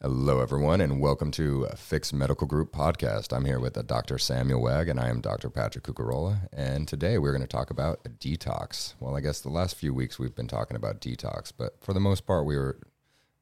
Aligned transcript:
Hello, 0.00 0.40
everyone, 0.40 0.80
and 0.80 1.00
welcome 1.00 1.32
to 1.32 1.64
a 1.64 1.74
Fix 1.74 2.12
Medical 2.12 2.46
Group 2.46 2.70
podcast. 2.70 3.36
I'm 3.36 3.44
here 3.44 3.58
with 3.58 3.76
uh, 3.76 3.82
Dr. 3.82 4.16
Samuel 4.16 4.62
Wagg, 4.62 4.88
and 4.88 5.00
I 5.00 5.08
am 5.08 5.20
Dr. 5.20 5.50
Patrick 5.50 5.82
Cucarola. 5.82 6.46
And 6.52 6.86
today 6.86 7.18
we're 7.18 7.32
going 7.32 7.42
to 7.42 7.48
talk 7.48 7.68
about 7.70 8.04
detox. 8.20 8.94
Well, 9.00 9.16
I 9.16 9.20
guess 9.20 9.40
the 9.40 9.48
last 9.48 9.74
few 9.74 9.92
weeks 9.92 10.16
we've 10.16 10.36
been 10.36 10.46
talking 10.46 10.76
about 10.76 11.00
detox, 11.00 11.50
but 11.50 11.82
for 11.82 11.94
the 11.94 11.98
most 11.98 12.26
part, 12.26 12.46
we 12.46 12.56
were 12.56 12.78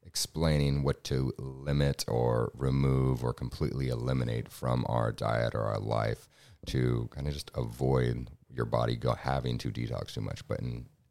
explaining 0.03 0.81
what 0.81 1.03
to 1.03 1.31
limit 1.37 2.03
or 2.07 2.51
remove 2.55 3.23
or 3.23 3.33
completely 3.33 3.89
eliminate 3.89 4.49
from 4.49 4.83
our 4.89 5.11
diet 5.11 5.53
or 5.53 5.61
our 5.61 5.79
life 5.79 6.27
to 6.65 7.07
kind 7.11 7.27
of 7.27 7.35
just 7.35 7.51
avoid 7.53 8.31
your 8.51 8.65
body 8.65 8.95
go 8.95 9.13
having 9.13 9.59
to 9.59 9.69
detox 9.69 10.15
too 10.15 10.21
much. 10.21 10.47
But 10.47 10.61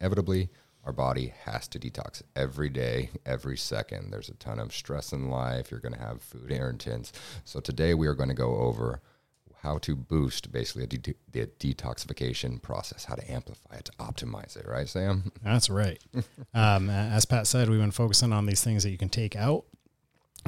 inevitably, 0.00 0.48
our 0.86 0.92
body 0.92 1.34
has 1.44 1.66
to 1.68 1.80
detox 1.80 2.22
every 2.36 2.70
day, 2.70 3.10
every 3.26 3.56
second. 3.56 4.12
There's 4.12 4.28
a 4.28 4.34
ton 4.34 4.60
of 4.60 4.72
stress 4.72 5.12
in 5.12 5.28
life. 5.28 5.70
You're 5.70 5.80
going 5.80 5.94
to 5.94 6.00
have 6.00 6.22
food 6.22 6.52
irritants. 6.52 7.12
So 7.44 7.58
today 7.58 7.92
we 7.92 8.06
are 8.06 8.14
going 8.14 8.28
to 8.28 8.36
go 8.36 8.56
over 8.56 9.00
how 9.62 9.78
to 9.78 9.96
boost 9.96 10.52
basically 10.52 10.86
de- 10.86 11.14
the 11.32 11.46
detoxification 11.58 12.62
process, 12.62 13.04
how 13.04 13.16
to 13.16 13.30
amplify 13.30 13.74
it, 13.74 13.86
to 13.86 13.92
optimize 13.98 14.56
it, 14.56 14.64
right, 14.64 14.88
Sam? 14.88 15.32
That's 15.42 15.68
right. 15.68 16.00
um, 16.54 16.88
as 16.88 17.24
Pat 17.24 17.48
said, 17.48 17.68
we've 17.68 17.80
been 17.80 17.90
focusing 17.90 18.32
on 18.32 18.46
these 18.46 18.62
things 18.62 18.84
that 18.84 18.90
you 18.90 18.98
can 18.98 19.08
take 19.08 19.34
out 19.34 19.64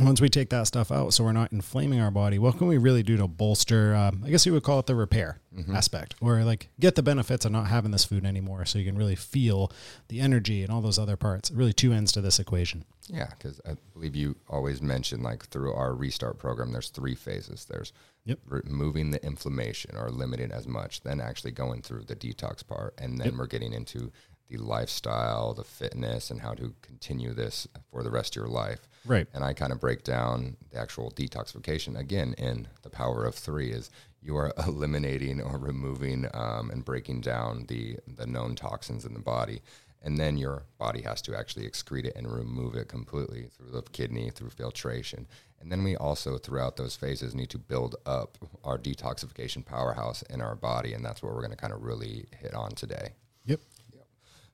once 0.01 0.21
we 0.21 0.29
take 0.29 0.51
that 0.51 0.67
stuff 0.67 0.91
out, 0.91 1.13
so 1.15 1.25
we're 1.25 1.33
not 1.33 1.53
inflaming 1.53 2.01
our 2.01 2.11
body, 2.11 2.39
what 2.39 2.59
can 2.59 2.67
we 2.67 2.79
really 2.79 3.03
do 3.03 3.17
to 3.17 3.27
bolster? 3.27 3.95
Um, 3.95 4.23
I 4.25 4.31
guess 4.31 4.47
you 4.47 4.53
would 4.53 4.63
call 4.63 4.79
it 4.79 4.87
the 4.87 4.95
repair 4.95 5.41
mm-hmm. 5.55 5.75
aspect, 5.75 6.15
or 6.21 6.43
like 6.45 6.69
get 6.81 6.95
the 6.95 7.03
benefits 7.03 7.45
of 7.45 7.53
not 7.53 7.67
having 7.67 7.91
this 7.91 8.05
food 8.05 8.25
anymore, 8.25 8.65
so 8.65 8.79
you 8.79 8.85
can 8.85 8.97
really 8.97 9.17
feel 9.17 9.73
the 10.09 10.21
energy 10.21 10.63
and 10.63 10.73
all 10.73 10.81
those 10.81 10.99
other 10.99 11.17
parts. 11.17 11.51
Really, 11.51 11.73
two 11.73 11.93
ends 11.93 12.13
to 12.13 12.21
this 12.21 12.39
equation. 12.39 12.85
Yeah, 13.09 13.29
because 13.31 13.61
I 13.67 13.75
believe 13.95 14.15
you 14.15 14.37
always 14.49 14.83
mentioned 14.83 15.23
like 15.23 15.47
through 15.47 15.73
our 15.73 15.95
restart 15.95 16.39
program, 16.39 16.73
there's 16.73 16.91
three 16.91 17.15
phases. 17.15 17.65
There's 17.65 17.93
yep. 18.25 18.39
removing 18.47 19.11
the 19.11 19.25
inflammation 19.25 19.97
or 19.97 20.11
limiting 20.11 20.53
as 20.53 20.69
much, 20.69 21.01
then 21.03 21.21
actually 21.21 21.53
going 21.53 21.83
through 21.83 22.05
the 22.05 22.17
detox 22.17 22.67
part, 22.67 22.95
and 22.99 23.19
then 23.19 23.29
yep. 23.29 23.35
we're 23.37 23.47
getting 23.47 23.73
into 23.73 24.13
the 24.49 24.57
lifestyle, 24.57 25.55
the 25.55 25.65
fitness, 25.65 26.31
and 26.31 26.41
how 26.41 26.55
to 26.55 26.75
continue 26.83 27.33
this 27.33 27.67
for 27.91 28.03
the 28.03 28.11
rest 28.11 28.37
of 28.37 28.43
your 28.43 28.51
life. 28.51 28.89
Right. 29.05 29.27
And 29.33 29.45
I 29.45 29.53
kind 29.53 29.73
of 29.73 29.81
break 29.81 30.05
down 30.05 30.57
the 30.71 30.79
actual 30.79 31.11
detoxification 31.11 31.99
again 31.99 32.35
in 32.39 32.69
the 32.83 32.91
power 32.91 33.25
of 33.25 33.35
three 33.35 33.71
is 33.71 33.91
you 34.21 34.37
are 34.37 34.53
eliminating 34.67 35.41
or 35.41 35.59
removing 35.59 36.27
um, 36.35 36.71
and 36.71 36.85
breaking 36.85 37.21
down 37.21 37.67
the 37.69 37.97
the 38.07 38.27
known 38.27 38.55
toxins 38.55 39.05
in 39.05 39.15
the 39.15 39.21
body. 39.21 39.61
And 40.01 40.17
then 40.17 40.37
your 40.37 40.63
body 40.79 41.03
has 41.03 41.21
to 41.23 41.37
actually 41.37 41.69
excrete 41.69 42.05
it 42.05 42.15
and 42.15 42.33
remove 42.33 42.77
it 42.77 42.89
completely 42.89 43.49
through 43.57 43.73
the 43.73 43.83
kidney, 43.83 44.31
through 44.31 44.51
filtration. 44.51 45.27
And 45.61 45.73
then 45.73 45.83
we 45.83 45.97
also, 45.97 46.39
throughout 46.39 46.77
those 46.77 46.95
phases, 46.95 47.35
need 47.35 47.51
to 47.51 47.59
build 47.59 47.97
up 48.07 48.39
our 48.63 48.79
detoxification 48.79 49.65
powerhouse 49.65 50.23
in 50.23 50.41
our 50.41 50.55
body. 50.55 50.93
And 50.95 51.05
that's 51.05 51.21
what 51.21 51.33
we're 51.33 51.41
going 51.41 51.51
to 51.51 51.57
kind 51.57 51.73
of 51.73 51.83
really 51.83 52.27
hit 52.41 52.55
on 52.55 52.71
today. 52.71 53.15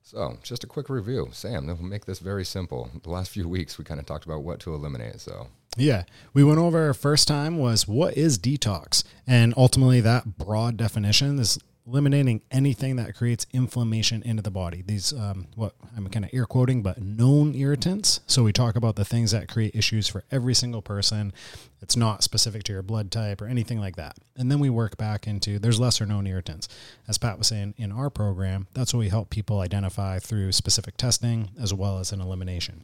So, 0.07 0.37
just 0.43 0.63
a 0.63 0.67
quick 0.67 0.87
review. 0.87 1.29
Sam, 1.31 1.65
we'll 1.65 1.77
make 1.77 2.05
this 2.05 2.19
very 2.19 2.45
simple. 2.45 2.91
The 3.01 3.09
last 3.09 3.31
few 3.31 3.49
weeks, 3.49 3.79
we 3.79 3.85
kind 3.85 3.99
of 3.99 4.05
talked 4.05 4.23
about 4.23 4.43
what 4.43 4.59
to 4.59 4.75
eliminate. 4.75 5.19
So, 5.19 5.47
yeah, 5.77 6.03
we 6.31 6.43
went 6.43 6.59
over 6.59 6.85
our 6.85 6.93
first 6.93 7.27
time 7.27 7.57
was 7.57 7.87
what 7.87 8.15
is 8.15 8.37
detox? 8.37 9.03
And 9.25 9.51
ultimately, 9.57 10.01
that 10.01 10.37
broad 10.37 10.77
definition 10.77 11.39
is 11.39 11.57
eliminating 11.87 12.41
anything 12.49 12.95
that 12.95 13.15
creates 13.15 13.45
inflammation 13.53 14.23
into 14.23 14.41
the 14.41 14.51
body. 14.51 14.83
These, 14.85 15.13
um, 15.13 15.47
what 15.55 15.73
I'm 15.95 16.07
kind 16.09 16.25
of 16.25 16.31
air 16.33 16.45
quoting, 16.45 16.81
but 16.81 17.01
known 17.01 17.53
irritants. 17.53 18.21
So 18.25 18.43
we 18.43 18.51
talk 18.51 18.75
about 18.75 18.95
the 18.95 19.05
things 19.05 19.31
that 19.31 19.47
create 19.47 19.75
issues 19.75 20.07
for 20.07 20.23
every 20.31 20.55
single 20.55 20.81
person. 20.81 21.33
It's 21.81 21.95
not 21.95 22.23
specific 22.23 22.63
to 22.63 22.73
your 22.73 22.81
blood 22.81 23.11
type 23.11 23.41
or 23.41 23.47
anything 23.47 23.79
like 23.79 23.95
that. 23.97 24.17
And 24.35 24.51
then 24.51 24.59
we 24.59 24.69
work 24.69 24.97
back 24.97 25.27
into 25.27 25.59
there's 25.59 25.79
lesser 25.79 26.05
known 26.05 26.25
irritants. 26.25 26.67
As 27.07 27.17
Pat 27.17 27.37
was 27.37 27.47
saying 27.47 27.75
in 27.77 27.91
our 27.91 28.09
program, 28.09 28.67
that's 28.73 28.93
what 28.93 28.99
we 28.99 29.09
help 29.09 29.29
people 29.29 29.59
identify 29.59 30.17
through 30.19 30.53
specific 30.53 30.97
testing 30.97 31.51
as 31.61 31.73
well 31.73 31.99
as 31.99 32.11
an 32.11 32.21
elimination. 32.21 32.83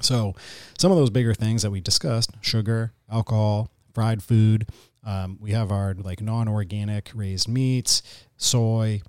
So, 0.00 0.34
some 0.78 0.90
of 0.90 0.96
those 0.96 1.10
bigger 1.10 1.34
things 1.34 1.62
that 1.62 1.70
we 1.70 1.80
discussed 1.80 2.30
sugar, 2.40 2.92
alcohol, 3.10 3.70
fried 3.92 4.22
food, 4.22 4.68
um, 5.04 5.38
we 5.40 5.52
have 5.52 5.72
our 5.72 5.94
like 5.94 6.20
non-organic 6.20 7.10
raised 7.14 7.48
meats, 7.48 8.02
soy. 8.36 9.02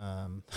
Um, 0.00 0.42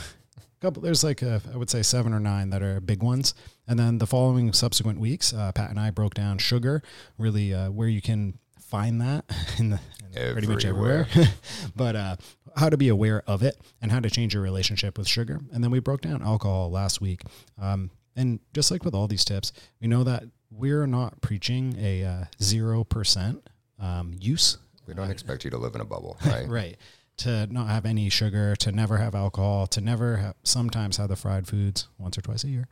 couple 0.66 0.82
there's 0.82 1.04
like 1.04 1.22
a, 1.22 1.42
I 1.54 1.58
would 1.58 1.70
say 1.70 1.84
seven 1.84 2.14
or 2.14 2.20
nine 2.20 2.50
that 2.50 2.62
are 2.62 2.80
big 2.82 3.04
ones, 3.04 3.34
and 3.68 3.78
then 3.78 4.00
the 4.00 4.08
following 4.08 4.52
subsequent 4.54 5.00
weeks, 5.00 5.34
uh, 5.34 5.52
Pat 5.52 5.70
and 5.70 5.80
I 5.80 5.92
broke 5.92 6.14
down 6.14 6.38
sugar, 6.38 6.82
really 7.18 7.54
uh, 7.54 7.70
where 7.70 7.88
you 7.88 8.02
can 8.02 8.40
find 8.60 9.00
that 9.02 9.26
in, 9.60 9.70
the, 9.72 9.80
in 10.14 10.34
pretty 10.34 10.48
much 10.48 10.66
everywhere, 10.66 11.08
but 11.76 11.96
uh, 11.96 12.16
how 12.58 12.70
to 12.70 12.78
be 12.78 12.90
aware 12.90 13.22
of 13.28 13.44
it 13.44 13.60
and 13.82 13.92
how 13.92 14.00
to 14.00 14.10
change 14.10 14.34
your 14.34 14.44
relationship 14.44 14.98
with 14.98 15.08
sugar, 15.08 15.40
and 15.54 15.64
then 15.64 15.72
we 15.72 15.80
broke 15.80 16.02
down 16.02 16.22
alcohol 16.24 16.72
last 16.72 17.00
week. 17.00 17.22
Um, 17.62 17.92
and 18.16 18.40
just 18.54 18.72
like 18.72 18.86
with 18.86 18.96
all 18.96 19.08
these 19.08 19.26
tips, 19.26 19.52
we 19.82 19.88
know 19.88 20.04
that 20.06 20.24
we're 20.58 20.88
not 20.88 21.22
preaching 21.22 21.76
a 21.80 22.04
uh, 22.04 22.24
zero 22.42 22.84
percent 22.84 23.48
um, 23.80 24.16
use. 24.20 24.58
We 24.88 24.94
don't 24.94 25.12
expect 25.12 25.44
you 25.44 25.52
to 25.52 25.58
live 25.58 25.76
in 25.76 25.82
a 25.82 25.86
bubble, 25.86 26.18
right? 26.26 26.48
right. 26.48 26.78
To 27.20 27.48
not 27.48 27.68
have 27.68 27.86
any 27.86 28.10
sugar, 28.10 28.56
to 28.58 28.72
never 28.72 28.98
have 28.98 29.16
alcohol, 29.16 29.68
to 29.68 29.82
never 29.82 30.18
have, 30.18 30.36
sometimes 30.44 30.98
have 30.98 31.10
the 31.10 31.16
fried 31.16 31.48
foods 31.48 31.88
once 31.98 32.18
or 32.18 32.22
twice 32.22 32.44
a 32.44 32.50
year. 32.50 32.68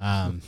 Um, 0.00 0.42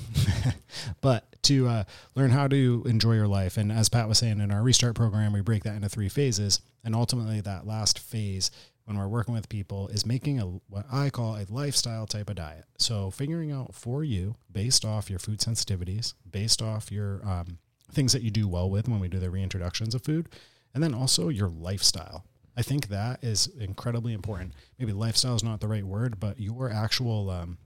but 1.01 1.37
to 1.43 1.67
uh, 1.67 1.85
learn 2.15 2.31
how 2.31 2.47
to 2.47 2.85
enjoy 2.87 3.15
your 3.15 3.27
life. 3.27 3.57
And 3.57 3.73
as 3.73 3.89
Pat 3.89 4.09
was 4.09 4.19
saying 4.19 4.41
in 4.41 4.53
our 4.53 4.63
restart 4.63 4.95
program, 4.95 5.33
we 5.33 5.41
break 5.41 5.65
that 5.65 5.75
into 5.75 5.89
three 5.89 6.09
phases. 6.09 6.61
And 6.85 6.95
ultimately, 6.95 7.41
that 7.41 7.67
last 7.67 7.99
phase, 7.99 8.51
when 8.85 8.99
we're 8.99 9.09
working 9.09 9.35
with 9.35 9.49
people, 9.49 9.89
is 9.89 10.07
making 10.07 10.41
a 10.41 10.45
what 10.69 10.87
I 10.93 11.11
call 11.11 11.37
a 11.37 11.47
lifestyle 11.49 12.07
type 12.07 12.29
of 12.29 12.37
diet. 12.37 12.65
So 12.79 13.11
figuring 13.11 13.53
out 13.53 13.75
for 13.75 14.03
you, 14.03 14.37
based 14.51 14.85
off 14.85 15.11
your 15.11 15.19
food 15.19 15.39
sensitivities, 15.39 16.15
based 16.31 16.61
off 16.63 16.91
your 16.91 17.21
um, 17.27 17.59
things 17.93 18.13
that 18.13 18.23
you 18.23 18.31
do 18.31 18.49
well 18.49 18.71
with 18.71 18.89
when 18.89 19.01
we 19.01 19.09
do 19.09 19.19
the 19.19 19.29
reintroductions 19.29 19.95
of 19.95 20.03
food, 20.03 20.29
and 20.75 20.83
then 20.83 20.95
also 20.95 21.29
your 21.29 21.49
lifestyle. 21.49 22.25
I 22.57 22.63
think 22.63 22.89
that 22.89 23.23
is 23.23 23.47
incredibly 23.59 24.13
important. 24.13 24.53
Maybe 24.79 24.93
lifestyle 24.93 25.37
is 25.37 25.45
not 25.45 25.61
the 25.61 25.69
right 25.69 25.85
word, 25.85 26.19
but 26.21 26.41
your 26.41 26.71
actual 26.71 27.31
um, 27.31 27.59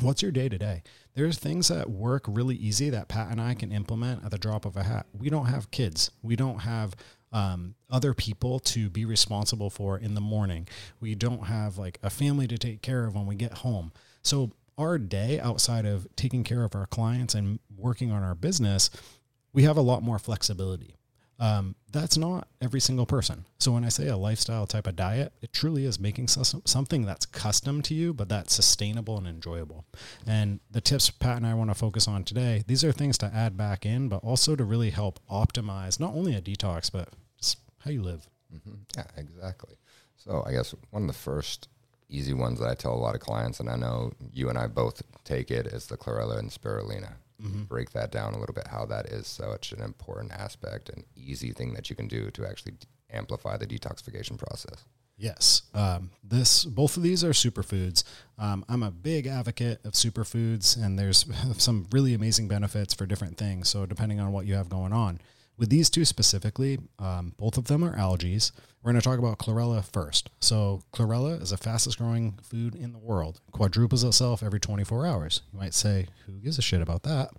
what's 0.00 0.22
your 0.22 0.32
day 0.32 0.48
to 0.48 0.58
day? 0.58 0.82
There's 1.14 1.38
things 1.38 1.68
that 1.68 1.90
work 1.90 2.24
really 2.26 2.56
easy 2.56 2.90
that 2.90 3.08
Pat 3.08 3.30
and 3.30 3.40
I 3.40 3.54
can 3.54 3.72
implement 3.72 4.24
at 4.24 4.30
the 4.30 4.38
drop 4.38 4.64
of 4.64 4.76
a 4.76 4.82
hat. 4.82 5.06
We 5.12 5.28
don't 5.28 5.46
have 5.46 5.70
kids. 5.70 6.10
We 6.22 6.36
don't 6.36 6.60
have 6.60 6.94
um, 7.32 7.74
other 7.90 8.14
people 8.14 8.58
to 8.60 8.90
be 8.90 9.04
responsible 9.04 9.70
for 9.70 9.98
in 9.98 10.14
the 10.14 10.20
morning. 10.20 10.68
We 11.00 11.14
don't 11.14 11.46
have 11.46 11.78
like 11.78 11.98
a 12.02 12.10
family 12.10 12.46
to 12.48 12.58
take 12.58 12.82
care 12.82 13.04
of 13.06 13.14
when 13.14 13.26
we 13.26 13.34
get 13.34 13.58
home. 13.58 13.92
So 14.22 14.50
our 14.78 14.98
day 14.98 15.40
outside 15.40 15.86
of 15.86 16.06
taking 16.16 16.44
care 16.44 16.64
of 16.64 16.74
our 16.74 16.86
clients 16.86 17.34
and 17.34 17.58
working 17.76 18.10
on 18.10 18.22
our 18.22 18.34
business 18.34 18.90
we 19.52 19.64
have 19.64 19.76
a 19.76 19.82
lot 19.82 20.02
more 20.02 20.18
flexibility. 20.18 20.96
Um, 21.38 21.74
that's 21.90 22.16
not 22.16 22.46
every 22.60 22.80
single 22.80 23.06
person. 23.06 23.44
So 23.58 23.72
when 23.72 23.84
I 23.84 23.88
say 23.88 24.06
a 24.06 24.16
lifestyle 24.16 24.66
type 24.66 24.86
of 24.86 24.96
diet, 24.96 25.32
it 25.42 25.52
truly 25.52 25.84
is 25.84 25.98
making 25.98 26.28
something 26.28 27.04
that's 27.04 27.26
custom 27.26 27.82
to 27.82 27.94
you, 27.94 28.14
but 28.14 28.28
that's 28.28 28.54
sustainable 28.54 29.18
and 29.18 29.26
enjoyable. 29.26 29.84
And 30.26 30.60
the 30.70 30.80
tips 30.80 31.10
Pat 31.10 31.38
and 31.38 31.46
I 31.46 31.54
want 31.54 31.70
to 31.70 31.74
focus 31.74 32.06
on 32.06 32.24
today, 32.24 32.62
these 32.66 32.84
are 32.84 32.92
things 32.92 33.18
to 33.18 33.26
add 33.34 33.56
back 33.56 33.84
in, 33.84 34.08
but 34.08 34.22
also 34.22 34.54
to 34.54 34.64
really 34.64 34.90
help 34.90 35.18
optimize 35.28 35.98
not 35.98 36.14
only 36.14 36.34
a 36.34 36.40
detox, 36.40 36.92
but 36.92 37.08
how 37.80 37.90
you 37.90 38.02
live. 38.02 38.28
Mm-hmm. 38.54 38.74
Yeah, 38.96 39.06
exactly. 39.16 39.74
So 40.16 40.44
I 40.46 40.52
guess 40.52 40.74
one 40.90 41.02
of 41.02 41.08
the 41.08 41.14
first 41.14 41.68
easy 42.08 42.34
ones 42.34 42.60
that 42.60 42.68
I 42.68 42.74
tell 42.74 42.92
a 42.92 42.94
lot 42.94 43.14
of 43.14 43.20
clients, 43.20 43.58
and 43.58 43.68
I 43.68 43.76
know 43.76 44.12
you 44.32 44.48
and 44.48 44.58
I 44.58 44.68
both 44.68 45.02
take 45.24 45.50
it, 45.50 45.66
is 45.66 45.86
the 45.86 45.96
chlorella 45.96 46.38
and 46.38 46.50
spirulina 46.50 47.14
mm-hmm. 47.42 47.62
break 47.64 47.90
that 47.92 48.12
down 48.12 48.34
a 48.34 48.38
little 48.38 48.54
bit, 48.54 48.66
how 48.68 48.86
that 48.86 49.06
is 49.06 49.26
such 49.26 49.72
an 49.72 49.82
important 49.82 50.32
aspect 50.32 50.88
and 50.88 51.04
easy 51.16 51.52
thing 51.52 51.74
that 51.74 51.90
you 51.90 51.96
can 51.96 52.08
do 52.08 52.30
to 52.30 52.46
actually 52.46 52.74
amplify 53.10 53.56
the 53.56 53.66
detoxification 53.66 54.38
process. 54.38 54.84
Yes, 55.18 55.62
um, 55.74 56.10
this 56.24 56.64
both 56.64 56.96
of 56.96 57.02
these 57.02 57.22
are 57.22 57.30
superfoods. 57.30 58.02
Um, 58.38 58.64
I'm 58.68 58.82
a 58.82 58.90
big 58.90 59.26
advocate 59.26 59.80
of 59.84 59.92
superfoods, 59.92 60.82
and 60.82 60.98
there's 60.98 61.26
some 61.58 61.86
really 61.92 62.14
amazing 62.14 62.48
benefits 62.48 62.94
for 62.94 63.06
different 63.06 63.36
things. 63.36 63.68
So 63.68 63.86
depending 63.86 64.20
on 64.20 64.32
what 64.32 64.46
you 64.46 64.54
have 64.54 64.68
going 64.68 64.92
on, 64.92 65.20
with 65.58 65.68
these 65.68 65.90
two 65.90 66.04
specifically, 66.04 66.78
um, 66.98 67.34
both 67.36 67.56
of 67.56 67.66
them 67.66 67.84
are 67.84 67.94
algae. 67.96 68.38
We're 68.82 68.90
going 68.92 69.00
to 69.00 69.08
talk 69.08 69.18
about 69.18 69.38
chlorella 69.38 69.84
first. 69.84 70.30
So, 70.40 70.82
chlorella 70.92 71.40
is 71.40 71.50
the 71.50 71.56
fastest 71.56 71.98
growing 71.98 72.38
food 72.42 72.74
in 72.74 72.92
the 72.92 72.98
world, 72.98 73.40
quadruples 73.52 74.02
itself 74.02 74.42
every 74.42 74.58
24 74.58 75.06
hours. 75.06 75.42
You 75.52 75.60
might 75.60 75.74
say, 75.74 76.06
Who 76.26 76.32
gives 76.32 76.58
a 76.58 76.62
shit 76.62 76.80
about 76.80 77.04
that? 77.04 77.30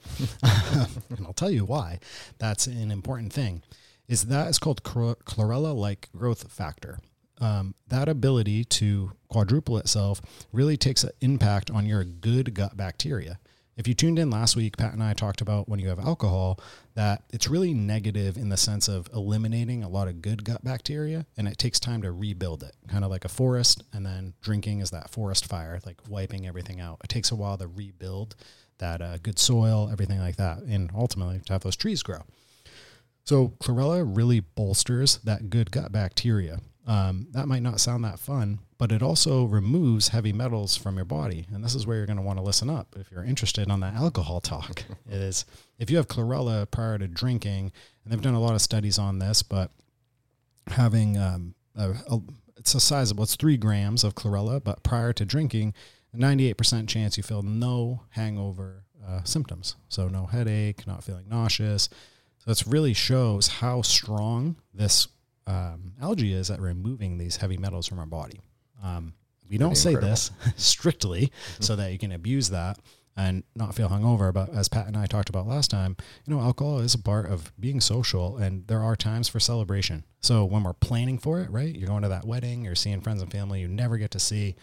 and 1.09 1.25
I'll 1.25 1.33
tell 1.33 1.51
you 1.51 1.65
why. 1.65 1.99
That's 2.37 2.67
an 2.67 2.91
important 2.91 3.33
thing. 3.33 3.61
Is 4.07 4.25
that 4.25 4.47
is 4.47 4.59
called 4.59 4.83
chlorella 4.83 5.75
like 5.75 6.09
growth 6.15 6.51
factor. 6.51 6.99
Um, 7.41 7.73
that 7.87 8.07
ability 8.07 8.63
to 8.65 9.11
quadruple 9.27 9.77
itself 9.77 10.21
really 10.53 10.77
takes 10.77 11.03
an 11.03 11.11
impact 11.19 11.71
on 11.71 11.85
your 11.85 12.03
good 12.03 12.53
gut 12.53 12.77
bacteria 12.77 13.39
if 13.75 13.87
you 13.87 13.93
tuned 13.93 14.19
in 14.19 14.29
last 14.29 14.55
week, 14.55 14.77
Pat 14.77 14.93
and 14.93 15.03
I 15.03 15.13
talked 15.13 15.41
about 15.41 15.67
when 15.67 15.79
you 15.79 15.89
have 15.89 15.99
alcohol 15.99 16.59
that 16.95 17.23
it's 17.31 17.47
really 17.47 17.73
negative 17.73 18.37
in 18.37 18.49
the 18.49 18.57
sense 18.57 18.87
of 18.87 19.09
eliminating 19.13 19.83
a 19.83 19.89
lot 19.89 20.07
of 20.07 20.21
good 20.21 20.43
gut 20.43 20.63
bacteria 20.63 21.25
and 21.37 21.47
it 21.47 21.57
takes 21.57 21.79
time 21.79 22.01
to 22.03 22.11
rebuild 22.11 22.61
it, 22.61 22.75
kind 22.87 23.03
of 23.03 23.09
like 23.09 23.25
a 23.25 23.29
forest. 23.29 23.83
And 23.91 24.05
then 24.05 24.33
drinking 24.41 24.79
is 24.79 24.91
that 24.91 25.09
forest 25.09 25.45
fire, 25.45 25.79
like 25.85 25.97
wiping 26.07 26.45
everything 26.47 26.79
out. 26.79 27.01
It 27.03 27.09
takes 27.09 27.31
a 27.31 27.35
while 27.35 27.57
to 27.57 27.67
rebuild 27.67 28.35
that 28.77 29.01
uh, 29.01 29.17
good 29.17 29.39
soil, 29.39 29.89
everything 29.91 30.19
like 30.19 30.35
that, 30.35 30.59
and 30.59 30.91
ultimately 30.95 31.41
to 31.45 31.53
have 31.53 31.63
those 31.63 31.75
trees 31.75 32.03
grow. 32.03 32.19
So 33.25 33.53
chlorella 33.59 34.03
really 34.05 34.41
bolsters 34.41 35.17
that 35.23 35.49
good 35.49 35.71
gut 35.71 35.91
bacteria. 35.91 36.59
Um, 36.85 37.27
that 37.31 37.47
might 37.47 37.63
not 37.63 37.79
sound 37.79 38.03
that 38.03 38.19
fun, 38.19 38.59
but 38.83 38.91
it 38.91 39.01
also 39.01 39.45
removes 39.45 40.09
heavy 40.09 40.33
metals 40.33 40.75
from 40.75 40.97
your 40.97 41.05
body. 41.05 41.47
And 41.53 41.63
this 41.63 41.73
is 41.73 41.87
where 41.87 41.95
you're 41.95 42.05
going 42.05 42.17
to 42.17 42.21
want 42.21 42.37
to 42.37 42.43
listen 42.43 42.69
up 42.69 42.97
if 42.99 43.09
you're 43.09 43.23
interested 43.23 43.71
on 43.71 43.79
that 43.79 43.93
alcohol 43.93 44.41
talk. 44.41 44.83
is 45.09 45.45
if 45.79 45.89
you 45.89 45.95
have 45.95 46.09
chlorella 46.09 46.69
prior 46.69 46.97
to 46.97 47.07
drinking, 47.07 47.71
and 48.03 48.11
they've 48.11 48.21
done 48.21 48.33
a 48.33 48.41
lot 48.41 48.55
of 48.55 48.61
studies 48.61 48.99
on 48.99 49.19
this, 49.19 49.41
but 49.41 49.71
having 50.67 51.17
um, 51.17 51.55
a, 51.77 51.91
a, 52.11 52.19
it's 52.57 52.75
a 52.75 52.81
sizable, 52.81 53.23
it's 53.23 53.37
three 53.37 53.55
grams 53.55 54.03
of 54.03 54.15
chlorella, 54.15 54.61
but 54.61 54.83
prior 54.83 55.13
to 55.13 55.23
drinking, 55.23 55.73
98% 56.13 56.85
chance 56.89 57.15
you 57.15 57.23
feel 57.23 57.41
no 57.41 58.01
hangover 58.09 58.83
uh, 59.07 59.23
symptoms. 59.23 59.77
So 59.87 60.09
no 60.09 60.25
headache, 60.25 60.85
not 60.85 61.05
feeling 61.05 61.29
nauseous. 61.29 61.87
So 62.39 62.51
this 62.51 62.67
really 62.67 62.93
shows 62.93 63.47
how 63.47 63.81
strong 63.81 64.57
this 64.73 65.07
um, 65.47 65.93
algae 66.01 66.33
is 66.33 66.51
at 66.51 66.59
removing 66.59 67.17
these 67.17 67.37
heavy 67.37 67.55
metals 67.55 67.87
from 67.87 67.99
our 67.99 68.05
body. 68.05 68.41
Um, 68.83 69.13
we 69.49 69.57
don't 69.57 69.75
say 69.75 69.91
incredible. 69.91 70.11
this 70.11 70.31
strictly 70.57 71.31
so 71.59 71.75
that 71.75 71.91
you 71.91 71.97
can 71.97 72.11
abuse 72.11 72.49
that 72.49 72.79
and 73.15 73.43
not 73.55 73.75
feel 73.75 73.89
hungover. 73.89 74.33
But 74.33 74.49
as 74.53 74.69
Pat 74.69 74.87
and 74.87 74.97
I 74.97 75.05
talked 75.05 75.29
about 75.29 75.47
last 75.47 75.71
time, 75.71 75.95
you 76.25 76.33
know, 76.33 76.41
alcohol 76.41 76.79
is 76.79 76.93
a 76.93 76.99
part 76.99 77.27
of 77.27 77.53
being 77.59 77.79
social, 77.81 78.37
and 78.37 78.67
there 78.67 78.81
are 78.81 78.95
times 78.95 79.29
for 79.29 79.39
celebration. 79.39 80.05
So 80.21 80.45
when 80.45 80.63
we're 80.63 80.73
planning 80.73 81.17
for 81.17 81.39
it, 81.41 81.49
right? 81.49 81.73
You're 81.73 81.87
going 81.87 82.03
to 82.03 82.09
that 82.09 82.25
wedding, 82.25 82.65
you're 82.65 82.75
seeing 82.75 83.01
friends 83.01 83.21
and 83.21 83.31
family 83.31 83.61
you 83.61 83.67
never 83.67 83.97
get 83.97 84.11
to 84.11 84.19
see. 84.19 84.55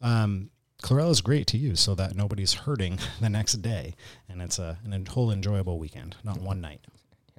Um, 0.00 0.50
chlorella 0.82 1.10
is 1.10 1.20
great 1.20 1.46
to 1.48 1.58
use 1.58 1.80
so 1.80 1.94
that 1.94 2.14
nobody's 2.14 2.54
hurting 2.54 2.98
the 3.20 3.30
next 3.30 3.60
day, 3.60 3.94
and 4.28 4.40
it's 4.40 4.58
a, 4.58 4.78
a 4.90 5.10
whole 5.10 5.30
enjoyable 5.30 5.78
weekend, 5.78 6.16
not 6.24 6.40
one 6.40 6.60
night. 6.60 6.80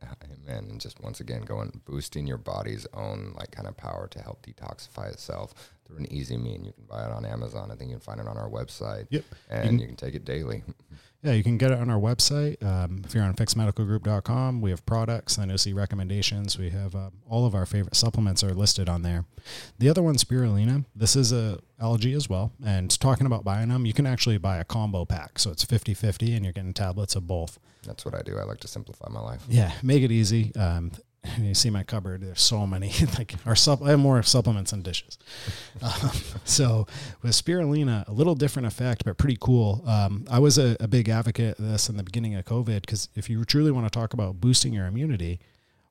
Yeah, 0.01 0.13
amen. 0.23 0.65
And 0.69 0.81
just 0.81 0.99
once 1.01 1.19
again, 1.19 1.43
going 1.43 1.81
boosting 1.85 2.25
your 2.25 2.37
body's 2.37 2.87
own 2.93 3.33
like 3.37 3.51
kind 3.51 3.67
of 3.67 3.77
power 3.77 4.07
to 4.11 4.19
help 4.19 4.45
detoxify 4.45 5.11
itself 5.11 5.53
through 5.91 6.05
an 6.05 6.11
easy 6.11 6.37
mean. 6.37 6.63
You 6.63 6.71
can 6.73 6.85
buy 6.85 7.05
it 7.05 7.11
on 7.11 7.25
Amazon. 7.25 7.69
I 7.71 7.75
think 7.75 7.89
you 7.89 7.97
can 7.97 8.01
find 8.01 8.19
it 8.19 8.27
on 8.27 8.37
our 8.37 8.49
website. 8.49 9.07
Yep. 9.09 9.23
And 9.49 9.63
you 9.63 9.69
can, 9.69 9.79
you 9.79 9.87
can 9.87 9.95
take 9.95 10.15
it 10.15 10.25
daily. 10.25 10.63
Yeah, 11.23 11.33
you 11.33 11.43
can 11.43 11.59
get 11.59 11.69
it 11.69 11.77
on 11.77 11.91
our 11.91 11.99
website. 11.99 12.63
Um, 12.63 13.03
if 13.05 13.13
you're 13.13 13.23
on 13.23 13.35
fixedmedicalgroup.com, 13.35 14.59
we 14.59 14.71
have 14.71 14.83
products 14.87 15.37
see 15.57 15.71
recommendations. 15.71 16.57
We 16.57 16.71
have 16.71 16.95
uh, 16.95 17.11
all 17.29 17.45
of 17.45 17.53
our 17.53 17.67
favorite 17.67 17.95
supplements 17.95 18.43
are 18.43 18.55
listed 18.55 18.89
on 18.89 19.03
there. 19.03 19.25
The 19.77 19.87
other 19.87 20.01
one, 20.01 20.15
spirulina. 20.15 20.85
This 20.95 21.15
is 21.15 21.31
a 21.31 21.59
algae 21.79 22.13
as 22.13 22.27
well. 22.27 22.53
And 22.65 22.89
talking 22.99 23.27
about 23.27 23.43
buying 23.43 23.69
them, 23.69 23.85
you 23.85 23.93
can 23.93 24.07
actually 24.07 24.39
buy 24.39 24.57
a 24.57 24.63
combo 24.63 25.05
pack. 25.05 25.37
So 25.37 25.51
it's 25.51 25.63
50-50 25.63 26.35
and 26.35 26.43
you're 26.43 26.53
getting 26.53 26.73
tablets 26.73 27.15
of 27.15 27.27
both. 27.27 27.59
That's 27.85 28.03
what 28.03 28.15
I 28.15 28.23
do. 28.23 28.39
I 28.39 28.43
like 28.43 28.59
to 28.61 28.67
simplify 28.67 29.07
my 29.09 29.21
life. 29.21 29.43
Yeah, 29.47 29.73
make 29.83 30.01
it 30.01 30.11
easy. 30.11 30.55
Um, 30.55 30.91
you 31.37 31.53
see 31.53 31.69
my 31.69 31.83
cupboard. 31.83 32.21
There's 32.21 32.41
so 32.41 32.65
many. 32.65 32.91
like 33.17 33.35
our 33.45 33.55
sup, 33.55 33.81
I 33.81 33.91
have 33.91 33.99
more 33.99 34.21
supplements 34.23 34.71
than 34.71 34.81
dishes. 34.81 35.17
Um, 35.83 36.11
so 36.43 36.85
with 37.23 37.31
spirulina, 37.31 38.07
a 38.07 38.11
little 38.11 38.35
different 38.35 38.67
effect, 38.67 39.03
but 39.03 39.17
pretty 39.17 39.37
cool. 39.41 39.83
Um, 39.87 40.25
I 40.29 40.37
was 40.37 40.59
a, 40.59 40.77
a, 40.79 40.87
big 40.87 41.09
advocate 41.09 41.57
of 41.57 41.65
this 41.65 41.89
in 41.89 41.97
the 41.97 42.03
beginning 42.03 42.35
of 42.35 42.45
COVID 42.45 42.81
because 42.81 43.09
if 43.15 43.31
you 43.31 43.43
truly 43.45 43.71
want 43.71 43.87
to 43.87 43.89
talk 43.89 44.13
about 44.13 44.39
boosting 44.39 44.73
your 44.73 44.85
immunity, 44.85 45.39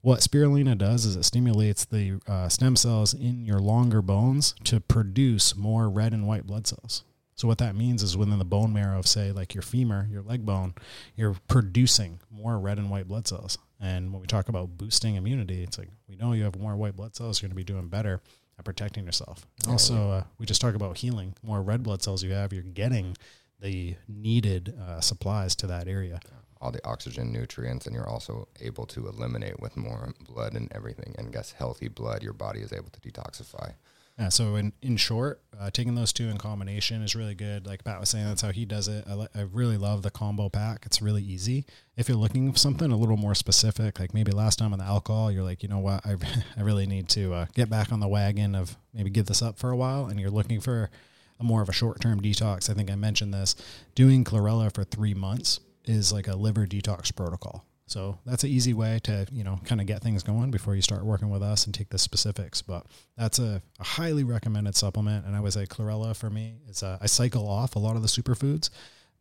what 0.03 0.21
spirulina 0.21 0.79
does 0.79 1.05
is 1.05 1.17
it 1.17 1.25
stimulates 1.25 1.85
the 1.85 2.21
uh, 2.29 2.49
stem 2.49 2.77
cells 2.77 3.13
in 3.15 3.45
your 3.45 3.59
longer 3.59 4.01
bones 4.01 4.55
to 4.65 4.79
produce 4.79 5.57
more 5.57 5.91
red 5.91 6.13
and 6.13 6.27
white 6.27 6.47
blood 6.47 6.69
cells. 6.69 7.03
So 7.35 7.49
what 7.49 7.59
that 7.59 7.75
means 7.75 8.03
is 8.03 8.17
within 8.17 8.39
the 8.39 8.45
bone 8.45 8.73
marrow 8.73 8.99
of 8.99 9.07
say 9.09 9.33
like 9.33 9.55
your 9.55 9.63
femur, 9.63 10.07
your 10.09 10.23
leg 10.23 10.47
bone, 10.47 10.75
you're 11.17 11.37
producing 11.49 12.21
more 12.31 12.61
red 12.61 12.79
and 12.79 12.91
white 12.91 13.09
blood 13.09 13.27
cells. 13.27 13.59
And 13.81 14.13
when 14.13 14.21
we 14.21 14.27
talk 14.27 14.49
about 14.49 14.77
boosting 14.77 15.15
immunity, 15.15 15.63
it's 15.63 15.79
like 15.79 15.89
we 16.09 16.17
know 16.17 16.33
you 16.33 16.45
have 16.45 16.59
more 16.59 16.77
white 16.77 16.97
blood 16.97 17.17
cells, 17.17 17.41
you're 17.41 17.49
going 17.49 17.57
to 17.57 17.65
be 17.65 17.65
doing 17.65 17.89
better 17.89 18.21
at 18.59 18.65
protecting 18.65 19.07
yourself. 19.07 19.47
Yeah, 19.65 19.73
also, 19.73 19.95
yeah. 19.95 20.15
Uh, 20.15 20.25
we 20.39 20.47
just 20.47 20.61
talk 20.61 20.75
about 20.75 20.99
healing. 20.99 21.35
More 21.43 21.63
red 21.63 21.83
blood 21.83 22.03
cells 22.03 22.23
you 22.23 22.33
have, 22.33 22.53
you're 22.53 22.63
getting 22.63 23.17
the 23.61 23.97
needed 24.07 24.75
uh, 24.79 25.01
supplies 25.01 25.55
to 25.57 25.67
that 25.69 25.89
area. 25.89 26.21
All 26.61 26.71
the 26.71 26.85
oxygen, 26.87 27.33
nutrients, 27.33 27.87
and 27.87 27.95
you're 27.95 28.09
also 28.09 28.49
able 28.61 28.85
to 28.87 29.09
eliminate 29.09 29.59
with 29.61 29.79
more 29.79 30.13
blood 30.21 30.55
and 30.55 30.71
everything. 30.73 31.15
And 31.17 31.33
guess 31.33 31.53
healthy 31.53 31.89
blood, 31.89 32.23
your 32.23 32.35
body 32.35 32.61
is 32.61 32.73
able 32.73 32.91
to 32.91 33.01
detoxify. 33.01 33.73
Yeah, 34.21 34.29
so 34.29 34.57
in, 34.57 34.75
in 34.83 34.99
short, 34.99 35.41
uh, 35.59 35.71
taking 35.71 35.95
those 35.95 36.13
two 36.13 36.29
in 36.29 36.37
combination 36.37 37.01
is 37.01 37.17
really 37.17 37.35
good. 37.35 37.67
Like 37.67 37.85
Pat 37.85 37.99
was 37.99 38.11
saying, 38.11 38.27
that's 38.27 38.43
how 38.43 38.53
he 38.53 38.67
does 38.67 38.87
it. 38.87 39.07
I, 39.09 39.27
I 39.35 39.43
really 39.51 39.79
love 39.79 40.03
the 40.03 40.11
combo 40.11 40.51
pack. 40.51 40.85
It's 40.85 41.01
really 41.01 41.23
easy. 41.23 41.65
If 41.97 42.07
you're 42.07 42.19
looking 42.19 42.53
for 42.53 42.59
something 42.59 42.93
a 42.93 42.99
little 42.99 43.17
more 43.17 43.35
specific, 43.35 43.99
like 43.99 44.13
maybe 44.13 44.31
last 44.31 44.59
time 44.59 44.75
on 44.75 44.79
the 44.79 44.85
alcohol, 44.85 45.33
you're 45.33 45.43
like, 45.43 45.63
you 45.63 45.71
know 45.71 45.79
what, 45.79 46.05
I, 46.05 46.17
I 46.59 46.61
really 46.61 46.85
need 46.85 47.09
to 47.11 47.33
uh, 47.33 47.47
get 47.55 47.71
back 47.71 47.93
on 47.93 48.01
the 48.01 48.09
wagon 48.09 48.55
of 48.55 48.77
maybe 48.93 49.09
give 49.09 49.25
this 49.25 49.41
up 49.41 49.59
for 49.59 49.71
a 49.71 49.77
while, 49.77 50.05
and 50.05 50.21
you're 50.21 50.29
looking 50.29 50.61
for 50.61 50.91
a 51.39 51.43
more 51.43 51.63
of 51.63 51.71
a 51.71 51.73
short 51.73 51.99
term 52.03 52.21
detox. 52.21 52.69
I 52.69 52.75
think 52.75 52.91
I 52.91 52.97
mentioned 52.97 53.33
this. 53.33 53.57
Doing 53.95 54.23
chlorella 54.23 54.71
for 54.71 54.85
three 54.85 55.15
months 55.15 55.61
is 55.87 56.13
like 56.13 56.29
a 56.29 56.37
liver 56.37 56.67
detox 56.67 57.15
protocol. 57.17 57.65
So 57.91 58.21
that's 58.25 58.45
an 58.45 58.51
easy 58.51 58.73
way 58.73 59.01
to, 59.03 59.27
you 59.33 59.43
know, 59.43 59.59
kind 59.65 59.81
of 59.81 59.87
get 59.89 60.01
things 60.01 60.23
going 60.23 60.53
before 60.53 60.77
you 60.77 60.81
start 60.81 61.05
working 61.05 61.29
with 61.29 61.43
us 61.43 61.67
and 61.67 61.75
take 61.75 61.89
the 61.89 61.99
specifics. 61.99 62.63
But 62.63 62.87
that's 63.17 63.41
a, 63.41 63.61
a 63.81 63.85
highly 63.85 64.23
recommended 64.23 64.77
supplement. 64.77 65.27
And 65.27 65.35
I 65.35 65.41
would 65.41 65.53
say 65.53 65.67
chlorella 65.67 66.15
for 66.15 66.31
me 66.31 66.55
is 66.69 66.85
a, 66.85 67.01
I 67.03 67.07
cycle 67.07 67.49
off 67.49 67.75
a 67.75 67.81
lot 67.81 67.97
of 67.97 68.03
the 68.03 68.09
superfoods, 68.09 68.71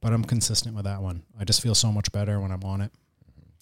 but 0.02 0.14
I'm 0.14 0.24
consistent 0.24 0.76
with 0.76 0.86
that 0.86 1.02
one. 1.02 1.24
I 1.40 1.46
just 1.46 1.64
feel 1.64 1.74
so 1.74 1.92
much 1.92 2.12
better 2.12 2.40
when 2.40 2.52
I'm 2.52 2.64
on 2.64 2.82
it. 2.82 2.92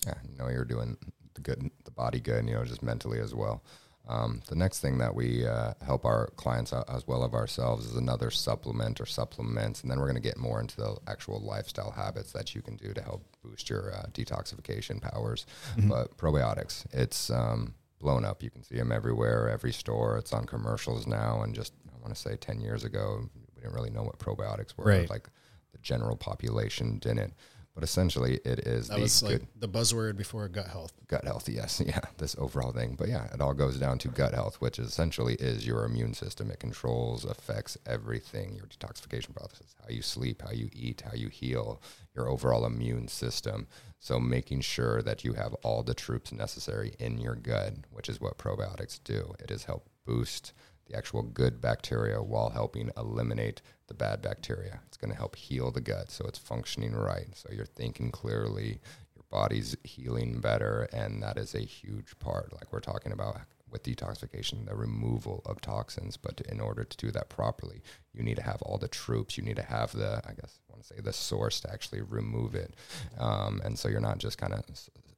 Yeah, 0.06 0.16
you 0.30 0.38
know, 0.38 0.50
you're 0.50 0.66
doing 0.66 0.98
the 1.36 1.42
good, 1.42 1.72
the 1.86 1.92
body 1.92 2.20
good, 2.20 2.46
you 2.46 2.56
know, 2.56 2.66
just 2.66 2.84
mentally 2.84 3.22
as 3.22 3.34
well. 3.34 3.64
Um, 4.10 4.42
the 4.48 4.56
next 4.56 4.80
thing 4.80 5.00
that 5.00 5.14
we 5.14 5.46
uh, 5.46 5.74
help 5.86 6.06
our 6.06 6.28
clients 6.38 6.72
as 6.72 7.06
well 7.08 7.26
as 7.26 7.34
ourselves 7.34 7.86
is 7.86 7.96
another 7.96 8.32
supplement 8.32 9.02
or 9.02 9.06
supplements, 9.06 9.82
and 9.82 9.92
then 9.92 10.00
we're 10.00 10.06
going 10.06 10.16
to 10.16 10.22
get 10.22 10.38
more 10.38 10.62
into 10.62 10.78
the 10.78 10.98
actual 11.08 11.42
lifestyle 11.42 11.92
habits 11.92 12.32
that 12.32 12.56
you 12.56 12.62
can 12.62 12.78
do 12.78 12.94
to 12.94 13.02
help 13.02 13.26
boost 13.44 13.70
your 13.70 13.94
uh, 13.94 14.06
detoxification 14.14 15.02
powers. 15.02 15.46
Mm-hmm. 15.76 15.90
But 15.90 16.18
probiotics, 16.18 16.86
it's 16.94 17.30
um, 17.30 17.74
blown 18.00 18.24
up. 18.24 18.42
You 18.42 18.50
can 18.50 18.64
see 18.64 18.78
them 18.78 18.92
everywhere, 18.92 19.50
every 19.50 19.74
store. 19.74 20.18
It's 20.18 20.32
on 20.32 20.46
commercials 20.46 21.06
now, 21.06 21.42
and 21.42 21.54
just 21.54 21.74
I 21.94 21.98
want 22.02 22.16
to 22.16 22.22
say 22.22 22.38
ten 22.38 22.62
years 22.62 22.86
ago, 22.86 23.30
we 23.56 23.62
didn't 23.62 23.76
really 23.76 23.92
know 23.92 24.04
what 24.04 24.20
probiotics 24.20 24.78
were. 24.78 24.86
Right. 24.86 25.10
Like 25.10 25.28
the 25.74 25.80
general 25.80 26.16
population 26.16 27.00
didn't. 27.00 27.34
But 27.78 27.84
essentially, 27.84 28.40
it 28.44 28.66
is 28.66 28.88
that 28.88 28.96
the 28.96 29.02
was 29.04 29.22
like 29.22 29.42
the 29.56 29.70
buzzword 29.70 30.18
before 30.18 30.48
gut 30.48 30.66
health. 30.66 30.94
Gut 31.08 31.24
health, 31.26 31.48
yes, 31.48 31.80
yeah, 31.86 32.00
this 32.18 32.36
overall 32.40 32.72
thing. 32.72 32.96
But 32.98 33.08
yeah, 33.08 33.32
it 33.32 33.40
all 33.40 33.54
goes 33.54 33.78
down 33.78 34.00
to 34.00 34.08
gut 34.08 34.34
health, 34.34 34.56
which 34.56 34.80
essentially 34.80 35.36
is 35.36 35.68
your 35.68 35.86
immune 35.86 36.16
system. 36.16 36.50
It 36.50 36.60
controls, 36.60 37.24
affects 37.24 37.78
everything: 37.86 38.56
your 38.56 38.66
detoxification 38.66 39.36
process, 39.36 39.76
how 39.80 39.94
you 39.94 40.02
sleep, 40.02 40.42
how 40.42 40.54
you 40.54 40.72
eat, 40.74 41.04
how 41.06 41.14
you 41.14 41.28
heal, 41.28 41.80
your 42.16 42.28
overall 42.28 42.66
immune 42.66 43.10
system. 43.10 43.68
So 44.00 44.20
making 44.20 44.62
sure 44.62 45.04
that 45.04 45.24
you 45.24 45.34
have 45.34 45.54
all 45.62 45.84
the 45.84 45.94
troops 45.94 46.32
necessary 46.32 46.96
in 46.98 47.20
your 47.20 47.36
gut, 47.36 47.76
which 47.92 48.10
is 48.10 48.20
what 48.20 48.40
probiotics 48.40 49.00
do. 49.04 49.36
It 49.40 49.52
is 49.52 49.66
help 49.66 49.88
boost 50.04 50.52
the 50.88 50.98
actual 50.98 51.22
good 51.22 51.62
bacteria 51.62 52.22
while 52.22 52.50
helping 52.50 52.92
eliminate 52.98 53.62
the 53.88 53.94
bad 53.94 54.22
bacteria. 54.22 54.80
It's 54.88 54.98
going 54.98 55.12
to 55.12 55.18
help 55.18 55.36
heal 55.36 55.72
the 55.72 55.82
gut 55.82 56.12
so 56.12 56.26
it's 56.28 56.40
functioning 56.40 56.96
right. 56.96 57.28
So 57.34 57.50
you're 57.52 57.66
thinking 57.66 58.12
clearly, 58.12 58.80
your 59.16 59.26
body's 59.30 59.76
healing 59.84 60.40
better, 60.40 60.88
and 60.94 61.22
that 61.24 61.38
is 61.38 61.56
a 61.56 61.60
huge 61.60 62.18
part. 62.20 62.54
Like 62.54 62.72
we're 62.72 62.80
talking 62.80 63.12
about 63.12 63.38
with 63.70 63.84
detoxification, 63.84 64.66
the 64.66 64.76
removal 64.76 65.42
of 65.46 65.62
toxins. 65.62 66.18
But 66.18 66.42
in 66.42 66.60
order 66.60 66.84
to 66.84 66.98
do 66.98 67.12
that 67.12 67.30
properly, 67.30 67.82
you 68.14 68.24
need 68.24 68.38
to 68.38 68.44
have 68.44 68.62
all 68.62 68.78
the 68.78 68.88
troops. 68.88 69.38
You 69.38 69.44
need 69.44 69.58
to 69.58 69.64
have 69.64 69.92
the, 69.92 70.22
I 70.26 70.34
guess, 70.34 70.60
I 70.70 70.74
want 70.74 70.84
to 70.84 70.94
say 70.94 71.02
the 71.02 71.14
source 71.14 71.60
to 71.62 71.72
actually 71.72 72.02
remove 72.02 72.56
it. 72.56 72.76
Um, 73.18 73.62
and 73.64 73.78
so 73.78 73.90
you're 73.90 74.00
not 74.00 74.20
just 74.20 74.38
kind 74.38 74.54
of 74.54 74.64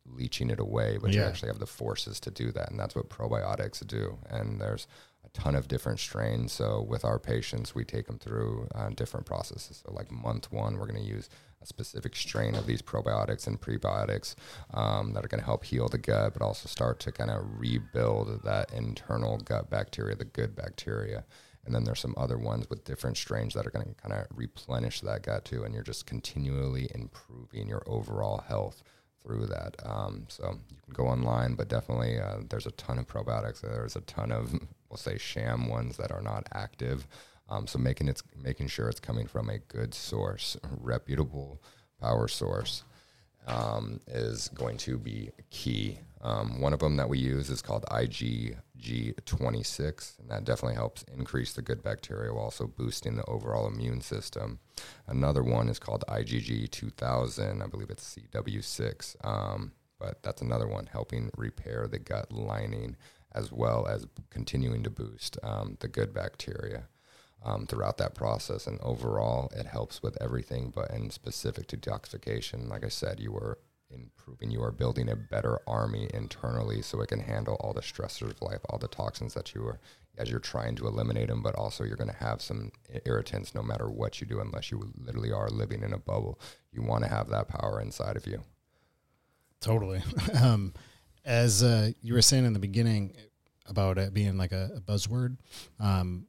leeching 0.06 0.50
it 0.50 0.60
away, 0.60 0.98
but 1.00 1.12
yeah. 1.12 1.22
you 1.22 1.28
actually 1.28 1.50
have 1.50 1.60
the 1.60 1.68
forces 1.68 2.20
to 2.22 2.32
do 2.32 2.52
that. 2.52 2.72
And 2.72 2.80
that's 2.80 2.96
what 2.96 3.10
probiotics 3.10 3.86
do. 3.86 4.18
And 4.30 4.60
there's 4.60 4.88
ton 5.34 5.56
of 5.56 5.68
different 5.68 6.00
strains. 6.00 6.52
So 6.52 6.82
with 6.82 7.06
our 7.06 7.20
patients, 7.20 7.76
we 7.76 7.84
take 7.84 8.08
them 8.08 8.18
through 8.18 8.68
uh, 8.76 8.90
different 8.90 9.26
processes. 9.26 9.84
So 9.86 9.94
like 9.94 10.12
month 10.12 10.52
one, 10.52 10.78
we're 10.78 10.88
going 10.88 11.02
to 11.02 11.10
use 11.10 11.30
a 11.62 11.66
specific 11.66 12.16
strain 12.16 12.56
of 12.56 12.66
these 12.66 12.82
probiotics 12.82 13.48
and 13.48 13.60
prebiotics 13.60 14.36
um, 14.74 15.14
that 15.14 15.26
are 15.26 15.28
going 15.28 15.42
to 15.42 15.46
help 15.46 15.66
heal 15.66 15.90
the 15.90 15.98
gut, 15.98 16.34
but 16.34 16.42
also 16.42 16.68
start 16.68 17.00
to 17.02 17.12
kind 17.12 17.30
of 17.30 17.44
rebuild 17.60 18.44
that 18.44 18.74
internal 18.74 19.38
gut 19.38 19.70
bacteria, 19.70 20.16
the 20.16 20.26
good 20.26 20.56
bacteria. 20.56 21.26
And 21.66 21.76
then 21.76 21.84
there's 21.84 22.00
some 22.00 22.16
other 22.18 22.38
ones 22.38 22.70
with 22.70 22.86
different 22.86 23.18
strains 23.18 23.54
that 23.54 23.68
are 23.68 23.72
going 23.72 23.86
to 23.86 23.94
kind 23.94 24.14
of 24.14 24.28
replenish 24.34 25.02
that 25.02 25.24
gut 25.24 25.46
too. 25.46 25.64
And 25.64 25.74
you're 25.74 25.84
just 25.84 26.06
continually 26.06 26.90
improving 26.96 27.68
your 27.68 27.84
overall 27.86 28.44
health 28.48 28.82
through 29.24 29.48
that. 29.48 29.76
Um, 29.84 30.26
so 30.28 30.58
you 30.70 30.78
can 30.84 30.94
go 30.94 31.08
online, 31.08 31.56
but 31.56 31.68
definitely 31.68 32.20
uh, 32.20 32.38
there's 32.50 32.66
a 32.66 32.72
ton 32.72 33.00
of 33.00 33.08
probiotics. 33.08 33.62
There's 33.62 33.96
a 33.96 34.02
ton 34.02 34.32
of, 34.32 34.54
we'll 34.90 34.98
say, 34.98 35.18
sham 35.18 35.68
ones 35.68 35.98
that 35.98 36.12
are 36.12 36.22
not 36.22 36.48
active. 36.54 37.08
Um, 37.50 37.68
so 37.68 37.80
making 37.80 38.08
it, 38.08 38.22
making 38.42 38.68
sure 38.68 38.90
it's 38.90 39.00
coming 39.00 39.28
from 39.28 39.50
a 39.50 39.58
good 39.58 39.94
source, 39.94 40.58
reputable 40.82 41.62
power 42.00 42.28
source, 42.28 42.84
um, 43.48 44.00
is 44.08 44.50
going 44.50 44.78
to 44.78 44.98
be 44.98 45.32
key. 45.50 46.00
Um, 46.22 46.60
one 46.60 46.74
of 46.74 46.80
them 46.80 46.98
that 46.98 47.08
we 47.08 47.18
use 47.18 47.50
is 47.50 47.62
called 47.62 47.86
IgG26, 47.90 50.20
and 50.20 50.30
that 50.30 50.44
definitely 50.44 50.76
helps 50.76 51.04
increase 51.04 51.54
the 51.54 51.62
good 51.62 51.82
bacteria 51.82 52.34
while 52.34 52.44
also 52.46 52.68
boosting 52.68 53.16
the 53.16 53.24
overall 53.26 53.68
immune 53.68 54.02
system. 54.02 54.60
Another 55.08 55.44
one 55.44 55.70
is 55.70 55.80
called 55.80 56.04
IgG2000. 56.10 57.64
I 57.64 57.68
believe 57.68 57.90
it's 57.90 58.18
CW6, 58.18 59.26
um, 59.26 59.72
but 59.98 60.22
that's 60.22 60.42
another 60.42 60.68
one 60.68 60.88
helping 60.88 61.32
repair 61.38 61.88
the 61.88 62.00
gut 62.00 62.30
lining 62.32 62.98
as 63.34 63.50
well 63.52 63.86
as 63.88 64.08
continuing 64.30 64.84
to 64.84 64.90
boost 64.90 65.38
um, 65.44 65.78
the 65.80 65.88
good 65.88 66.14
bacteria. 66.14 66.90
Um, 67.42 67.68
throughout 67.68 67.98
that 68.00 68.16
process. 68.16 68.68
And 68.68 68.82
overall, 68.82 69.50
it 69.56 69.66
helps 69.66 70.04
with 70.04 70.22
everything, 70.22 70.74
but 70.76 70.92
in 70.92 71.10
specific 71.10 71.68
to 71.68 71.78
detoxification, 71.78 72.68
like 72.68 72.84
I 72.84 72.90
said, 72.90 73.22
you 73.22 73.32
were 73.32 73.60
improving, 73.92 74.52
you 74.52 74.62
are 74.62 74.72
building 74.72 75.10
a 75.10 75.16
better 75.16 75.60
army 75.68 76.10
internally 76.14 76.82
so 76.82 77.02
it 77.02 77.08
can 77.08 77.20
handle 77.20 77.56
all 77.60 77.74
the 77.74 77.82
stressors 77.82 78.32
of 78.32 78.42
life, 78.42 78.60
all 78.70 78.78
the 78.78 78.88
toxins 78.88 79.34
that 79.34 79.54
you 79.54 79.66
are, 79.66 79.80
as 80.18 80.30
you're 80.30 80.40
trying 80.40 80.76
to 80.76 80.88
eliminate 80.88 81.30
them, 81.30 81.42
but 81.42 81.56
also 81.56 81.84
you're 81.84 81.96
going 81.96 82.10
to 82.10 82.16
have 82.16 82.42
some 82.42 82.72
irritants 83.06 83.56
no 83.56 83.64
matter 83.64 83.90
what 83.90 84.20
you 84.20 84.28
do, 84.28 84.40
unless 84.40 84.72
you 84.72 84.92
literally 84.98 85.32
are 85.32 85.50
living 85.50 85.84
in 85.84 85.94
a 85.94 85.98
bubble. 85.98 86.40
You 86.72 86.82
want 86.82 87.04
to 87.04 87.10
have 87.10 87.30
that 87.30 87.48
power 87.48 87.80
inside 87.82 88.18
of 88.18 88.28
you. 88.28 88.42
Totally. 89.62 90.02
um, 90.42 90.74
as 91.26 91.64
uh, 91.64 91.92
you 92.02 92.14
were 92.14 92.22
saying 92.22 92.46
in 92.46 92.54
the 92.54 92.60
beginning 92.60 93.14
about 93.66 93.98
it 93.98 94.14
being 94.14 94.38
like 94.38 94.52
a, 94.52 94.72
a 94.78 94.82
buzzword, 94.82 95.38
um, 95.80 96.26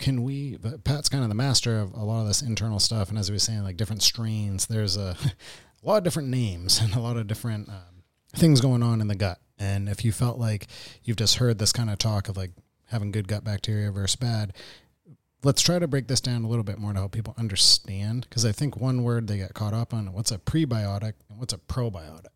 can 0.00 0.22
we 0.22 0.56
pat's 0.82 1.10
kind 1.10 1.22
of 1.22 1.28
the 1.28 1.34
master 1.34 1.78
of 1.78 1.92
a 1.92 2.02
lot 2.02 2.22
of 2.22 2.26
this 2.26 2.40
internal 2.40 2.80
stuff 2.80 3.10
and 3.10 3.18
as 3.18 3.28
we 3.30 3.34
were 3.34 3.38
saying 3.38 3.62
like 3.62 3.76
different 3.76 4.02
strains 4.02 4.66
there's 4.66 4.96
a, 4.96 5.14
a 5.82 5.86
lot 5.86 5.98
of 5.98 6.04
different 6.04 6.28
names 6.28 6.80
and 6.82 6.94
a 6.94 7.00
lot 7.00 7.16
of 7.16 7.26
different 7.26 7.68
um, 7.68 8.02
things 8.34 8.60
going 8.60 8.82
on 8.82 9.00
in 9.00 9.08
the 9.08 9.14
gut. 9.14 9.38
And 9.58 9.88
if 9.88 10.04
you 10.04 10.12
felt 10.12 10.38
like 10.38 10.66
you've 11.04 11.18
just 11.18 11.36
heard 11.36 11.58
this 11.58 11.72
kind 11.72 11.90
of 11.90 11.98
talk 11.98 12.28
of 12.28 12.36
like 12.36 12.52
having 12.86 13.12
good 13.12 13.28
gut 13.28 13.44
bacteria 13.44 13.90
versus 13.90 14.16
bad 14.16 14.52
let's 15.42 15.62
try 15.62 15.78
to 15.78 15.88
break 15.88 16.06
this 16.06 16.20
down 16.20 16.44
a 16.44 16.48
little 16.48 16.64
bit 16.64 16.78
more 16.78 16.92
to 16.92 16.98
help 16.98 17.12
people 17.12 17.34
understand. 17.38 18.26
Because 18.28 18.44
i 18.44 18.52
think 18.52 18.76
one 18.76 19.02
word 19.02 19.26
they 19.26 19.38
get 19.38 19.54
caught 19.54 19.74
up 19.74 19.94
on 19.94 20.12
what's 20.12 20.30
a 20.30 20.38
prebiotic 20.38 21.14
and 21.28 21.38
what's 21.38 21.52
a 21.52 21.58
probiotic? 21.58 22.26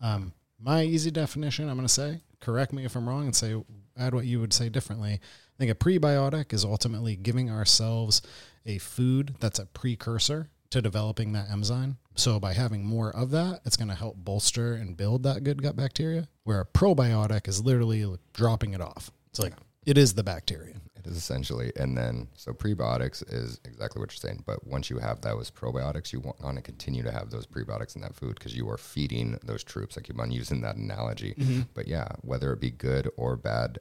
Um, 0.00 0.32
my 0.58 0.82
easy 0.82 1.10
definition 1.10 1.68
i'm 1.68 1.76
going 1.76 1.86
to 1.86 1.92
say 1.92 2.20
correct 2.40 2.72
me 2.72 2.86
if 2.86 2.96
i'm 2.96 3.06
wrong 3.06 3.24
and 3.24 3.36
say 3.36 3.54
add 3.98 4.14
what 4.14 4.24
you 4.24 4.40
would 4.40 4.52
say 4.52 4.68
differently. 4.68 5.14
I 5.14 5.58
think 5.58 5.70
a 5.70 5.74
prebiotic 5.74 6.52
is 6.52 6.64
ultimately 6.64 7.16
giving 7.16 7.50
ourselves 7.50 8.22
a 8.64 8.78
food 8.78 9.34
that's 9.40 9.58
a 9.58 9.66
precursor 9.66 10.50
to 10.70 10.82
developing 10.82 11.32
that 11.32 11.50
enzyme. 11.50 11.98
So 12.14 12.40
by 12.40 12.54
having 12.54 12.84
more 12.84 13.14
of 13.14 13.30
that, 13.30 13.60
it's 13.64 13.76
going 13.76 13.88
to 13.88 13.94
help 13.94 14.16
bolster 14.16 14.74
and 14.74 14.96
build 14.96 15.22
that 15.24 15.44
good 15.44 15.62
gut 15.62 15.76
bacteria. 15.76 16.28
Where 16.44 16.60
a 16.60 16.66
probiotic 16.66 17.48
is 17.48 17.62
literally 17.62 18.06
dropping 18.32 18.72
it 18.72 18.80
off. 18.80 19.10
It's 19.30 19.38
like 19.38 19.54
it 19.84 19.98
is 19.98 20.14
the 20.14 20.24
bacteria. 20.24 20.74
It 20.96 21.06
is 21.06 21.16
essentially, 21.16 21.72
and 21.76 21.96
then 21.96 22.26
so 22.34 22.52
prebiotics 22.52 23.22
is 23.32 23.60
exactly 23.64 24.00
what 24.00 24.10
you're 24.10 24.16
saying. 24.16 24.42
But 24.44 24.66
once 24.66 24.90
you 24.90 24.98
have 24.98 25.20
those 25.20 25.50
probiotics, 25.50 26.12
you 26.12 26.20
want 26.20 26.56
to 26.56 26.62
continue 26.62 27.02
to 27.04 27.12
have 27.12 27.30
those 27.30 27.46
prebiotics 27.46 27.94
in 27.94 28.02
that 28.02 28.14
food 28.14 28.34
because 28.34 28.56
you 28.56 28.68
are 28.68 28.78
feeding 28.78 29.38
those 29.44 29.62
troops. 29.62 29.96
I 29.96 30.00
keep 30.00 30.18
on 30.18 30.32
using 30.32 30.62
that 30.62 30.76
analogy, 30.76 31.34
mm-hmm. 31.38 31.60
but 31.74 31.86
yeah, 31.86 32.08
whether 32.22 32.52
it 32.52 32.60
be 32.60 32.70
good 32.70 33.08
or 33.16 33.36
bad 33.36 33.78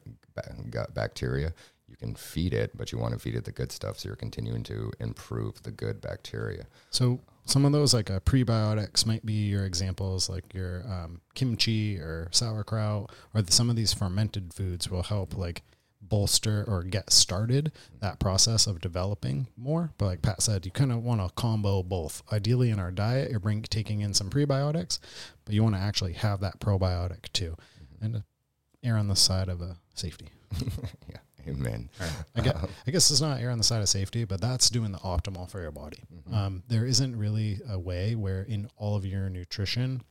gut 0.69 0.93
bacteria, 0.93 1.53
you 1.87 1.95
can 1.95 2.15
feed 2.15 2.53
it, 2.53 2.75
but 2.75 2.91
you 2.91 2.97
want 2.97 3.13
to 3.13 3.19
feed 3.19 3.35
it 3.35 3.45
the 3.45 3.51
good 3.51 3.71
stuff, 3.71 3.99
so 3.99 4.09
you're 4.09 4.15
continuing 4.15 4.63
to 4.63 4.91
improve 4.99 5.61
the 5.63 5.71
good 5.71 6.01
bacteria. 6.01 6.65
So 6.89 7.21
some 7.45 7.63
of 7.65 7.71
those 7.71 7.93
like 7.93 8.09
uh, 8.09 8.19
prebiotics 8.21 9.05
might 9.05 9.25
be 9.25 9.47
your 9.47 9.65
examples, 9.65 10.29
like 10.29 10.53
your 10.53 10.83
um, 10.87 11.21
kimchi 11.35 11.97
or 11.97 12.27
sauerkraut, 12.31 13.11
or 13.33 13.41
the, 13.41 13.51
some 13.51 13.69
of 13.69 13.75
these 13.75 13.93
fermented 13.93 14.53
foods 14.53 14.89
will 14.89 15.03
help 15.03 15.37
like 15.37 15.61
bolster 16.01 16.63
or 16.67 16.83
get 16.83 17.11
started 17.11 17.71
that 17.99 18.19
process 18.19 18.67
of 18.67 18.81
developing 18.81 19.47
more. 19.55 19.91
But 19.97 20.05
like 20.05 20.21
Pat 20.21 20.41
said, 20.41 20.65
you 20.65 20.71
kind 20.71 20.91
of 20.91 21.03
want 21.03 21.21
to 21.21 21.33
combo 21.35 21.83
both. 21.83 22.23
Ideally, 22.31 22.69
in 22.71 22.79
our 22.79 22.91
diet, 22.91 23.31
you're 23.31 23.39
bring, 23.39 23.61
taking 23.63 24.01
in 24.01 24.13
some 24.13 24.29
prebiotics, 24.29 24.99
but 25.45 25.53
you 25.53 25.63
want 25.63 25.75
to 25.75 25.81
actually 25.81 26.13
have 26.13 26.39
that 26.41 26.59
probiotic 26.59 27.31
too, 27.31 27.55
mm-hmm. 27.81 28.05
and 28.05 28.23
err 28.83 28.97
on 28.97 29.07
the 29.07 29.15
side 29.15 29.49
of 29.49 29.61
a 29.61 29.77
safety. 29.93 30.29
yeah. 31.09 31.17
Amen. 31.47 31.89
I, 32.35 32.41
guess, 32.41 32.55
I 32.87 32.91
guess 32.91 33.11
it's 33.11 33.21
not 33.21 33.39
err 33.39 33.51
on 33.51 33.57
the 33.57 33.63
side 33.63 33.81
of 33.81 33.89
safety, 33.89 34.25
but 34.25 34.41
that's 34.41 34.69
doing 34.69 34.91
the 34.91 34.97
optimal 34.99 35.49
for 35.49 35.61
your 35.61 35.71
body. 35.71 35.99
Mm-hmm. 36.13 36.33
Um, 36.33 36.63
there 36.67 36.85
isn't 36.85 37.15
really 37.15 37.59
a 37.69 37.77
way 37.79 38.15
where 38.15 38.41
in 38.41 38.69
all 38.77 38.95
of 38.95 39.05
your 39.05 39.29
nutrition, 39.29 40.01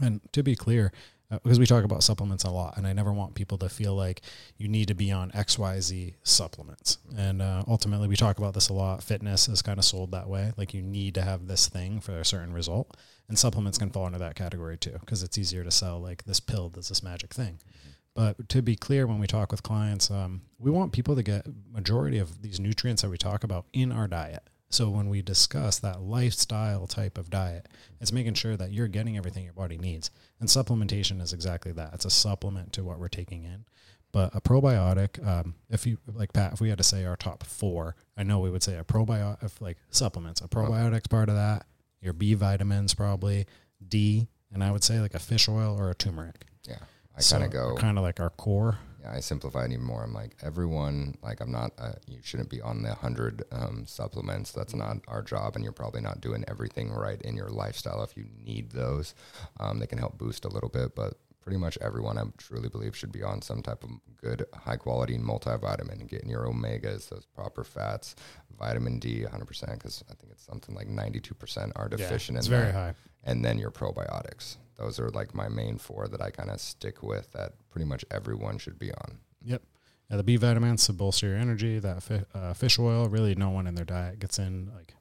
and 0.00 0.20
to 0.32 0.42
be 0.42 0.56
clear, 0.56 0.92
uh, 1.30 1.38
because 1.42 1.58
we 1.58 1.66
talk 1.66 1.84
about 1.84 2.02
supplements 2.02 2.44
a 2.44 2.50
lot, 2.50 2.76
and 2.76 2.86
I 2.86 2.92
never 2.92 3.12
want 3.12 3.34
people 3.34 3.58
to 3.58 3.68
feel 3.68 3.94
like 3.94 4.20
you 4.56 4.68
need 4.68 4.88
to 4.88 4.94
be 4.94 5.10
on 5.10 5.30
X, 5.34 5.58
Y, 5.58 5.80
Z 5.80 6.14
supplements. 6.22 6.98
And 7.16 7.40
uh, 7.42 7.64
ultimately, 7.66 8.08
we 8.08 8.16
talk 8.16 8.38
about 8.38 8.54
this 8.54 8.68
a 8.68 8.74
lot. 8.74 9.02
Fitness 9.02 9.48
is 9.48 9.62
kind 9.62 9.78
of 9.78 9.84
sold 9.84 10.12
that 10.12 10.28
way, 10.28 10.52
like 10.56 10.74
you 10.74 10.82
need 10.82 11.14
to 11.14 11.22
have 11.22 11.46
this 11.46 11.68
thing 11.68 12.00
for 12.00 12.18
a 12.18 12.24
certain 12.24 12.52
result, 12.52 12.96
and 13.28 13.38
supplements 13.38 13.78
can 13.78 13.90
fall 13.90 14.06
into 14.06 14.18
that 14.18 14.34
category 14.34 14.76
too, 14.76 14.96
because 15.00 15.22
it's 15.22 15.38
easier 15.38 15.64
to 15.64 15.70
sell 15.70 15.98
like 16.00 16.24
this 16.24 16.40
pill 16.40 16.68
that's 16.68 16.88
this 16.88 17.02
magic 17.02 17.32
thing. 17.32 17.54
Mm-hmm. 17.54 17.88
But 18.14 18.48
to 18.50 18.62
be 18.62 18.76
clear, 18.76 19.06
when 19.06 19.18
we 19.18 19.26
talk 19.26 19.50
with 19.50 19.62
clients, 19.62 20.10
um, 20.10 20.42
we 20.58 20.70
want 20.70 20.92
people 20.92 21.16
to 21.16 21.22
get 21.22 21.46
majority 21.72 22.18
of 22.18 22.42
these 22.42 22.60
nutrients 22.60 23.02
that 23.02 23.08
we 23.08 23.16
talk 23.16 23.42
about 23.42 23.66
in 23.72 23.90
our 23.90 24.06
diet. 24.06 24.42
So 24.68 24.88
when 24.88 25.08
we 25.08 25.20
discuss 25.20 25.78
that 25.80 26.00
lifestyle 26.00 26.86
type 26.86 27.18
of 27.18 27.28
diet, 27.28 27.68
it's 28.00 28.12
making 28.12 28.34
sure 28.34 28.56
that 28.56 28.72
you're 28.72 28.88
getting 28.88 29.18
everything 29.18 29.44
your 29.44 29.52
body 29.52 29.76
needs. 29.76 30.10
And 30.40 30.48
supplementation 30.48 31.20
is 31.20 31.32
exactly 31.32 31.72
that. 31.72 31.92
It's 31.92 32.06
a 32.06 32.10
supplement 32.10 32.72
to 32.74 32.84
what 32.84 32.98
we're 32.98 33.08
taking 33.08 33.44
in. 33.44 33.66
But 34.12 34.34
a 34.34 34.40
probiotic, 34.40 35.26
um, 35.26 35.54
if 35.70 35.86
you 35.86 35.98
like 36.14 36.32
Pat, 36.32 36.52
if 36.54 36.60
we 36.60 36.68
had 36.68 36.78
to 36.78 36.84
say 36.84 37.04
our 37.04 37.16
top 37.16 37.44
four, 37.44 37.96
I 38.16 38.22
know 38.22 38.40
we 38.40 38.50
would 38.50 38.62
say 38.62 38.76
a 38.76 38.84
probiotic, 38.84 39.60
like 39.60 39.78
supplements, 39.90 40.42
a 40.42 40.48
probiotics 40.48 41.08
part 41.08 41.30
of 41.30 41.34
that, 41.34 41.66
your 42.00 42.12
B 42.12 42.34
vitamins 42.34 42.94
probably, 42.94 43.46
D, 43.86 44.28
and 44.52 44.62
I 44.62 44.70
would 44.70 44.84
say 44.84 45.00
like 45.00 45.14
a 45.14 45.18
fish 45.18 45.48
oil 45.48 45.78
or 45.78 45.90
a 45.90 45.94
turmeric. 45.94 46.44
Yeah. 46.68 46.78
I 47.16 47.20
so 47.20 47.36
kind 47.36 47.44
of 47.44 47.52
go 47.52 47.74
kind 47.76 47.98
of 47.98 48.04
like 48.04 48.20
our 48.20 48.30
core. 48.30 48.78
Yeah, 49.02 49.12
I 49.14 49.20
simplify 49.20 49.64
it 49.64 49.72
even 49.72 49.84
more. 49.84 50.04
I'm 50.04 50.14
like 50.14 50.36
everyone. 50.42 51.16
Like 51.22 51.40
I'm 51.40 51.50
not. 51.50 51.72
Uh, 51.78 51.92
you 52.06 52.18
shouldn't 52.22 52.48
be 52.48 52.60
on 52.60 52.82
the 52.82 52.94
hundred 52.94 53.42
um, 53.50 53.84
supplements. 53.86 54.52
That's 54.52 54.74
not 54.74 54.98
our 55.08 55.22
job, 55.22 55.56
and 55.56 55.64
you're 55.64 55.72
probably 55.72 56.00
not 56.00 56.20
doing 56.20 56.44
everything 56.48 56.90
right 56.92 57.20
in 57.22 57.36
your 57.36 57.48
lifestyle. 57.48 58.02
If 58.02 58.16
you 58.16 58.26
need 58.44 58.70
those, 58.70 59.14
um, 59.60 59.78
they 59.78 59.86
can 59.86 59.98
help 59.98 60.18
boost 60.18 60.44
a 60.44 60.48
little 60.48 60.68
bit. 60.68 60.94
But 60.94 61.14
pretty 61.40 61.58
much 61.58 61.76
everyone, 61.80 62.16
I 62.16 62.22
truly 62.38 62.68
believe, 62.68 62.96
should 62.96 63.12
be 63.12 63.24
on 63.24 63.42
some 63.42 63.60
type 63.60 63.82
of 63.82 63.90
good, 64.16 64.46
high 64.54 64.76
quality 64.76 65.18
multivitamin 65.18 66.00
and 66.00 66.08
getting 66.08 66.30
your 66.30 66.46
omegas, 66.46 67.08
those 67.08 67.26
proper 67.34 67.64
fats, 67.64 68.14
vitamin 68.56 69.00
D, 69.00 69.24
100 69.24 69.44
percent. 69.46 69.72
Because 69.72 70.04
I 70.10 70.14
think 70.14 70.32
it's 70.32 70.46
something 70.46 70.74
like 70.76 70.86
92 70.86 71.34
percent 71.34 71.72
are 71.74 71.88
deficient. 71.88 72.36
Yeah, 72.36 72.38
it's 72.38 72.46
in 72.46 72.52
very 72.52 72.66
that. 72.66 72.74
high. 72.74 72.94
And 73.24 73.44
then 73.44 73.58
your 73.58 73.70
probiotics 73.70 74.56
those 74.82 74.98
are 74.98 75.10
like 75.10 75.34
my 75.34 75.48
main 75.48 75.78
four 75.78 76.08
that 76.08 76.20
I 76.20 76.30
kind 76.30 76.50
of 76.50 76.60
stick 76.60 77.02
with 77.02 77.32
that 77.32 77.52
pretty 77.70 77.86
much 77.86 78.04
everyone 78.10 78.58
should 78.58 78.78
be 78.78 78.92
on. 78.92 79.18
Yep. 79.44 79.62
Yeah, 80.10 80.16
the 80.16 80.22
B 80.22 80.36
vitamins 80.36 80.86
to 80.86 80.92
bolster 80.92 81.28
your 81.28 81.36
energy. 81.36 81.78
That 81.78 82.02
fi- 82.02 82.24
uh, 82.34 82.52
fish 82.52 82.78
oil, 82.78 83.08
really, 83.08 83.34
no 83.34 83.50
one 83.50 83.66
in 83.66 83.74
their 83.74 83.84
diet 83.84 84.18
gets 84.18 84.38
in 84.38 84.70
like 84.74 84.94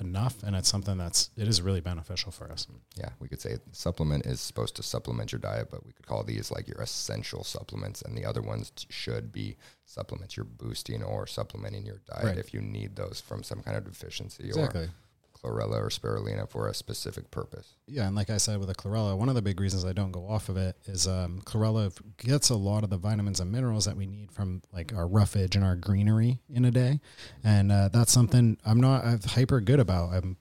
enough, 0.00 0.42
and 0.42 0.54
it's 0.54 0.68
something 0.68 0.96
that's 0.96 1.30
it 1.36 1.48
is 1.48 1.62
really 1.62 1.80
beneficial 1.80 2.30
for 2.30 2.50
us. 2.50 2.66
Yeah, 2.96 3.10
we 3.18 3.28
could 3.28 3.40
say 3.40 3.56
supplement 3.72 4.26
is 4.26 4.40
supposed 4.40 4.76
to 4.76 4.82
supplement 4.82 5.32
your 5.32 5.38
diet, 5.38 5.68
but 5.70 5.84
we 5.84 5.92
could 5.92 6.06
call 6.06 6.22
these 6.22 6.50
like 6.50 6.68
your 6.68 6.80
essential 6.80 7.44
supplements, 7.44 8.02
and 8.02 8.16
the 8.16 8.24
other 8.24 8.42
ones 8.42 8.70
t- 8.70 8.86
should 8.90 9.32
be 9.32 9.56
supplements 9.84 10.36
you're 10.36 10.44
boosting 10.44 11.02
or 11.02 11.26
supplementing 11.26 11.84
your 11.84 12.00
diet 12.06 12.24
right. 12.24 12.38
if 12.38 12.52
you 12.52 12.60
need 12.60 12.96
those 12.96 13.20
from 13.20 13.42
some 13.42 13.62
kind 13.62 13.76
of 13.76 13.84
deficiency 13.84 14.44
exactly. 14.44 14.88
Or 15.44 15.52
chlorella 15.52 15.76
or 15.80 15.88
spirulina 15.88 16.48
for 16.48 16.68
a 16.68 16.74
specific 16.74 17.30
purpose. 17.30 17.74
Yeah, 17.86 18.06
and 18.06 18.16
like 18.16 18.30
I 18.30 18.38
said 18.38 18.58
with 18.58 18.68
the 18.68 18.74
chlorella, 18.74 19.16
one 19.16 19.28
of 19.28 19.34
the 19.34 19.42
big 19.42 19.60
reasons 19.60 19.84
I 19.84 19.92
don't 19.92 20.10
go 20.12 20.26
off 20.28 20.48
of 20.48 20.56
it 20.56 20.76
is 20.86 21.06
um, 21.06 21.42
chlorella 21.44 21.92
gets 22.16 22.50
a 22.50 22.56
lot 22.56 22.82
of 22.84 22.90
the 22.90 22.96
vitamins 22.96 23.40
and 23.40 23.52
minerals 23.52 23.84
that 23.84 23.96
we 23.96 24.06
need 24.06 24.32
from 24.32 24.62
like 24.72 24.92
our 24.94 25.06
roughage 25.06 25.54
and 25.56 25.64
our 25.64 25.76
greenery 25.76 26.40
in 26.48 26.64
a 26.64 26.70
day, 26.70 27.00
and 27.42 27.70
uh, 27.70 27.88
that's 27.92 28.12
something 28.12 28.56
I'm 28.64 28.80
not 28.80 29.04
I'm 29.04 29.20
hyper 29.22 29.60
good 29.60 29.80
about. 29.80 30.12
I'm 30.14 30.36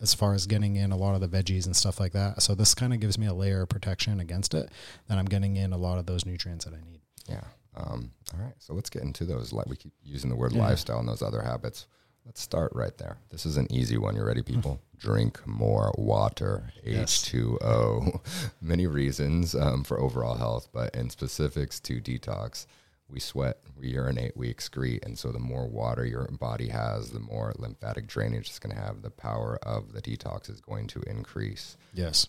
as 0.00 0.12
far 0.12 0.34
as 0.34 0.46
getting 0.46 0.76
in 0.76 0.92
a 0.92 0.96
lot 0.96 1.14
of 1.14 1.20
the 1.22 1.28
veggies 1.28 1.64
and 1.64 1.74
stuff 1.74 1.98
like 1.98 2.12
that. 2.12 2.42
So 2.42 2.54
this 2.54 2.74
kind 2.74 2.92
of 2.92 3.00
gives 3.00 3.16
me 3.18 3.26
a 3.26 3.32
layer 3.34 3.62
of 3.62 3.70
protection 3.70 4.20
against 4.20 4.52
it. 4.52 4.70
That 5.08 5.16
I'm 5.18 5.24
getting 5.24 5.56
in 5.56 5.72
a 5.72 5.78
lot 5.78 5.98
of 5.98 6.04
those 6.06 6.26
nutrients 6.26 6.66
that 6.66 6.74
I 6.74 6.80
need. 6.84 7.00
Yeah. 7.28 7.44
Um, 7.78 8.10
all 8.34 8.40
right, 8.44 8.54
so 8.58 8.72
let's 8.74 8.88
get 8.90 9.02
into 9.02 9.24
those. 9.24 9.52
Like 9.52 9.66
we 9.68 9.76
keep 9.76 9.92
using 10.02 10.30
the 10.30 10.36
word 10.36 10.52
Yeah. 10.52 10.62
lifestyle 10.62 10.98
and 10.98 11.08
those 11.08 11.22
other 11.22 11.42
habits. 11.42 11.86
Let's 12.26 12.40
start 12.40 12.72
right 12.74 12.96
there. 12.98 13.18
This 13.30 13.46
is 13.46 13.56
an 13.56 13.68
easy 13.70 13.96
one. 13.96 14.16
You 14.16 14.24
ready, 14.24 14.42
people? 14.42 14.80
Drink 14.98 15.46
more 15.46 15.94
water. 15.96 16.72
Yes. 16.84 17.24
H2O. 17.24 18.20
Many 18.60 18.88
reasons 18.88 19.54
um, 19.54 19.84
for 19.84 20.00
overall 20.00 20.34
health, 20.34 20.68
but 20.72 20.92
in 20.96 21.08
specifics 21.08 21.78
to 21.80 22.00
detox, 22.00 22.66
we 23.08 23.20
sweat, 23.20 23.58
we 23.78 23.90
urinate, 23.90 24.36
we 24.36 24.52
excrete, 24.52 25.06
and 25.06 25.16
so 25.16 25.30
the 25.30 25.38
more 25.38 25.68
water 25.68 26.04
your 26.04 26.26
body 26.32 26.66
has, 26.68 27.10
the 27.10 27.20
more 27.20 27.54
lymphatic 27.58 28.08
drainage 28.08 28.48
it's 28.48 28.58
going 28.58 28.74
to 28.74 28.82
have. 28.82 29.02
The 29.02 29.10
power 29.10 29.60
of 29.62 29.92
the 29.92 30.02
detox 30.02 30.50
is 30.50 30.60
going 30.60 30.88
to 30.88 31.02
increase. 31.02 31.76
Yes. 31.94 32.26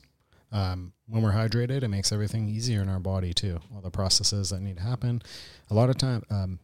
Um, 0.51 0.93
when 1.07 1.23
we're 1.23 1.33
hydrated, 1.33 1.81
it 1.81 1.87
makes 1.87 2.11
everything 2.11 2.47
easier 2.47 2.83
in 2.83 2.89
our 2.89 2.99
body 2.99 3.33
too. 3.33 3.59
All 3.73 3.81
the 3.81 3.89
processes 3.89 4.51
that 4.51 4.61
need 4.61 4.77
to 4.77 4.83
happen. 4.83 5.23
A 5.71 5.73
lot 5.73 5.89
of 5.89 5.97
time, 5.97 6.23
um, 6.29 6.59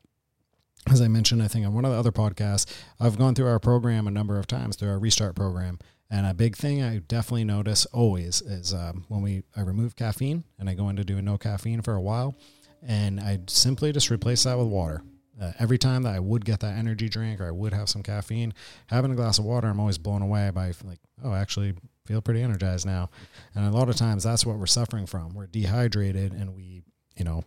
as 0.91 1.01
I 1.01 1.07
mentioned, 1.07 1.41
I 1.41 1.47
think 1.47 1.65
on 1.65 1.73
one 1.73 1.85
of 1.85 1.91
the 1.91 1.97
other 1.97 2.11
podcasts, 2.11 2.65
I've 2.99 3.17
gone 3.17 3.35
through 3.35 3.47
our 3.47 3.59
program 3.59 4.07
a 4.07 4.11
number 4.11 4.37
of 4.37 4.47
times 4.47 4.75
through 4.75 4.89
our 4.89 4.99
restart 4.99 5.35
program. 5.35 5.79
And 6.09 6.27
a 6.27 6.33
big 6.33 6.55
thing 6.55 6.83
I 6.83 6.99
definitely 6.99 7.45
notice 7.45 7.85
always 7.87 8.41
is 8.41 8.73
um, 8.73 9.05
when 9.07 9.21
we 9.21 9.43
I 9.55 9.61
remove 9.61 9.95
caffeine 9.95 10.43
and 10.59 10.69
I 10.69 10.75
go 10.75 10.89
into 10.89 11.03
doing 11.03 11.25
no 11.25 11.37
caffeine 11.37 11.81
for 11.81 11.95
a 11.95 12.01
while, 12.01 12.35
and 12.85 13.19
I 13.19 13.39
simply 13.47 13.91
just 13.91 14.11
replace 14.11 14.43
that 14.43 14.57
with 14.57 14.67
water. 14.67 15.01
Uh, 15.41 15.51
every 15.57 15.79
time 15.79 16.03
that 16.03 16.13
I 16.13 16.19
would 16.19 16.45
get 16.45 16.59
that 16.59 16.77
energy 16.77 17.09
drink 17.09 17.41
or 17.41 17.47
I 17.47 17.51
would 17.51 17.73
have 17.73 17.89
some 17.89 18.03
caffeine, 18.03 18.53
having 18.87 19.11
a 19.11 19.15
glass 19.15 19.39
of 19.39 19.45
water, 19.45 19.67
I'm 19.67 19.79
always 19.79 19.97
blown 19.97 20.21
away 20.21 20.51
by 20.53 20.73
like, 20.83 20.99
oh, 21.23 21.31
I 21.31 21.39
actually 21.39 21.73
feel 22.05 22.21
pretty 22.21 22.41
energized 22.41 22.85
now. 22.85 23.09
And 23.55 23.65
a 23.65 23.75
lot 23.75 23.89
of 23.89 23.95
times 23.95 24.23
that's 24.23 24.45
what 24.45 24.59
we're 24.59 24.67
suffering 24.67 25.07
from. 25.07 25.33
We're 25.33 25.47
dehydrated 25.47 26.33
and 26.33 26.53
we, 26.55 26.83
you 27.15 27.25
know, 27.25 27.43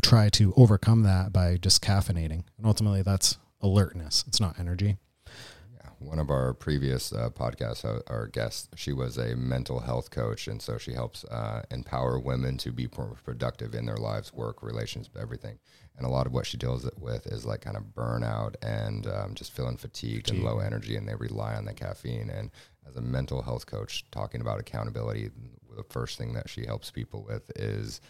try 0.00 0.28
to 0.30 0.52
overcome 0.56 1.02
that 1.02 1.32
by 1.32 1.56
just 1.56 1.82
caffeinating. 1.82 2.44
And 2.56 2.66
ultimately 2.66 3.02
that's 3.02 3.38
alertness. 3.60 4.24
It's 4.26 4.40
not 4.40 4.58
energy. 4.58 4.98
Yeah, 5.26 5.90
one 5.98 6.18
of 6.18 6.30
our 6.30 6.54
previous 6.54 7.12
uh, 7.12 7.30
podcasts, 7.30 7.84
uh, 7.84 8.00
our 8.06 8.26
guest, 8.26 8.70
she 8.76 8.92
was 8.92 9.16
a 9.18 9.36
mental 9.36 9.80
health 9.80 10.10
coach, 10.10 10.48
and 10.48 10.60
so 10.60 10.78
she 10.78 10.92
helps 10.92 11.24
uh, 11.24 11.62
empower 11.70 12.18
women 12.18 12.56
to 12.58 12.72
be 12.72 12.88
more 12.96 13.16
productive 13.24 13.74
in 13.74 13.86
their 13.86 13.96
lives, 13.96 14.32
work, 14.32 14.62
relations, 14.62 15.08
everything. 15.18 15.58
And 15.96 16.06
a 16.06 16.10
lot 16.10 16.26
of 16.26 16.32
what 16.32 16.46
she 16.46 16.56
deals 16.56 16.88
with 16.98 17.26
is 17.26 17.44
like 17.44 17.60
kind 17.60 17.76
of 17.76 17.82
burnout 17.94 18.54
and 18.62 19.06
um, 19.06 19.34
just 19.34 19.52
feeling 19.52 19.76
fatigued 19.76 20.30
and 20.30 20.42
low 20.42 20.58
energy, 20.60 20.96
and 20.96 21.06
they 21.06 21.14
rely 21.14 21.54
on 21.54 21.66
the 21.66 21.74
caffeine. 21.74 22.30
And 22.30 22.50
as 22.88 22.96
a 22.96 23.02
mental 23.02 23.42
health 23.42 23.66
coach, 23.66 24.04
talking 24.10 24.40
about 24.40 24.60
accountability, 24.60 25.30
the 25.76 25.82
first 25.84 26.16
thing 26.16 26.32
that 26.34 26.48
she 26.48 26.64
helps 26.64 26.90
people 26.90 27.22
with 27.28 27.50
is 27.54 28.00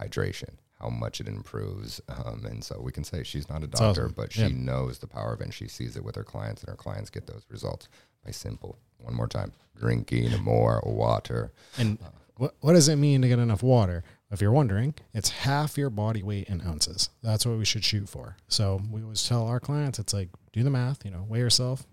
hydration, 0.00 0.54
how 0.80 0.88
much 0.88 1.20
it 1.20 1.28
improves. 1.28 2.00
Um, 2.08 2.44
and 2.46 2.62
so 2.62 2.80
we 2.80 2.92
can 2.92 3.04
say 3.04 3.22
she's 3.24 3.48
not 3.48 3.62
a 3.62 3.66
doctor, 3.66 4.04
awesome. 4.04 4.14
but 4.16 4.32
she 4.32 4.42
Yeah. 4.42 4.48
knows 4.52 4.98
the 4.98 5.06
power 5.06 5.32
of 5.34 5.40
it 5.40 5.44
and 5.44 5.54
she 5.54 5.66
sees 5.68 5.96
it 5.96 6.04
with 6.04 6.14
her 6.16 6.24
clients, 6.24 6.62
and 6.62 6.70
her 6.70 6.76
clients 6.76 7.10
get 7.10 7.26
those 7.26 7.42
results 7.50 7.88
by 8.24 8.30
simple, 8.30 8.78
one 8.98 9.14
more 9.14 9.28
time, 9.28 9.52
drinking 9.76 10.40
more 10.42 10.82
water. 10.84 11.52
And 11.76 11.98
what, 12.36 12.54
what 12.60 12.74
does 12.74 12.88
it 12.88 12.96
mean 12.96 13.22
to 13.22 13.28
get 13.28 13.38
enough 13.38 13.62
water? 13.62 14.04
If 14.30 14.40
you're 14.42 14.52
wondering, 14.52 14.94
it's 15.14 15.30
half 15.30 15.78
your 15.78 15.88
body 15.90 16.22
weight 16.22 16.48
in 16.48 16.60
ounces. 16.60 17.08
That's 17.22 17.46
what 17.46 17.56
we 17.58 17.64
should 17.64 17.82
shoot 17.82 18.08
for. 18.08 18.36
So 18.46 18.80
we 18.90 19.02
always 19.02 19.26
tell 19.26 19.46
our 19.46 19.58
clients, 19.58 19.98
it's 19.98 20.12
like, 20.12 20.28
do 20.52 20.62
the 20.62 20.70
math, 20.70 21.04
you 21.04 21.10
know, 21.10 21.24
weigh 21.28 21.38
yourself 21.38 21.86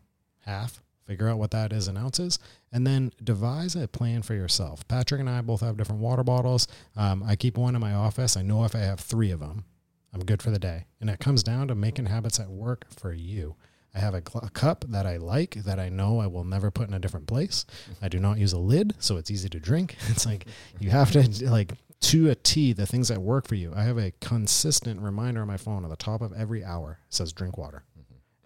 half, 0.45 0.83
figure 1.05 1.29
out 1.29 1.37
what 1.37 1.51
that 1.51 1.71
is 1.71 1.87
in 1.87 1.97
ounces, 1.97 2.39
and 2.71 2.85
then 2.85 3.11
devise 3.23 3.75
a 3.75 3.87
plan 3.87 4.21
for 4.21 4.33
yourself. 4.33 4.87
Patrick 4.87 5.19
and 5.19 5.29
I 5.29 5.41
both 5.41 5.61
have 5.61 5.77
different 5.77 6.01
water 6.01 6.23
bottles. 6.23 6.67
Um, 6.95 7.23
I 7.23 7.35
keep 7.35 7.57
one 7.57 7.75
in 7.75 7.81
my 7.81 7.93
office. 7.93 8.35
I 8.35 8.41
know 8.41 8.65
if 8.65 8.75
I 8.75 8.79
have 8.79 8.99
three 8.99 9.31
of 9.31 9.39
them, 9.39 9.65
I'm 10.13 10.25
good 10.25 10.41
for 10.41 10.51
the 10.51 10.59
day. 10.59 10.85
And 10.99 11.09
it 11.09 11.19
comes 11.19 11.43
down 11.43 11.67
to 11.67 11.75
making 11.75 12.07
habits 12.07 12.37
that 12.37 12.49
work 12.49 12.85
for 12.89 13.13
you. 13.13 13.55
I 13.93 13.99
have 13.99 14.13
a, 14.13 14.21
a 14.41 14.49
cup 14.49 14.83
that 14.89 15.05
I 15.05 15.17
like 15.17 15.55
that 15.63 15.79
I 15.79 15.87
know 15.87 16.19
I 16.19 16.27
will 16.27 16.43
never 16.43 16.69
put 16.69 16.87
in 16.87 16.93
a 16.93 16.99
different 16.99 17.27
place. 17.27 17.65
I 18.01 18.09
do 18.09 18.19
not 18.19 18.37
use 18.37 18.51
a 18.51 18.59
lid, 18.59 18.93
so 18.99 19.15
it's 19.15 19.31
easy 19.31 19.47
to 19.49 19.59
drink. 19.59 19.95
It's 20.09 20.25
like 20.25 20.47
you 20.79 20.89
have 20.89 21.11
to 21.11 21.49
like 21.49 21.73
to 22.01 22.29
a 22.29 22.35
T 22.35 22.73
the 22.73 22.85
things 22.85 23.07
that 23.07 23.21
work 23.21 23.47
for 23.47 23.55
you. 23.55 23.71
I 23.73 23.83
have 23.83 23.97
a 23.97 24.11
consistent 24.19 25.01
reminder 25.01 25.41
on 25.41 25.47
my 25.47 25.57
phone 25.57 25.85
at 25.85 25.89
the 25.89 25.95
top 25.95 26.21
of 26.21 26.33
every 26.33 26.63
hour 26.63 26.99
says 27.09 27.31
drink 27.31 27.57
water, 27.57 27.83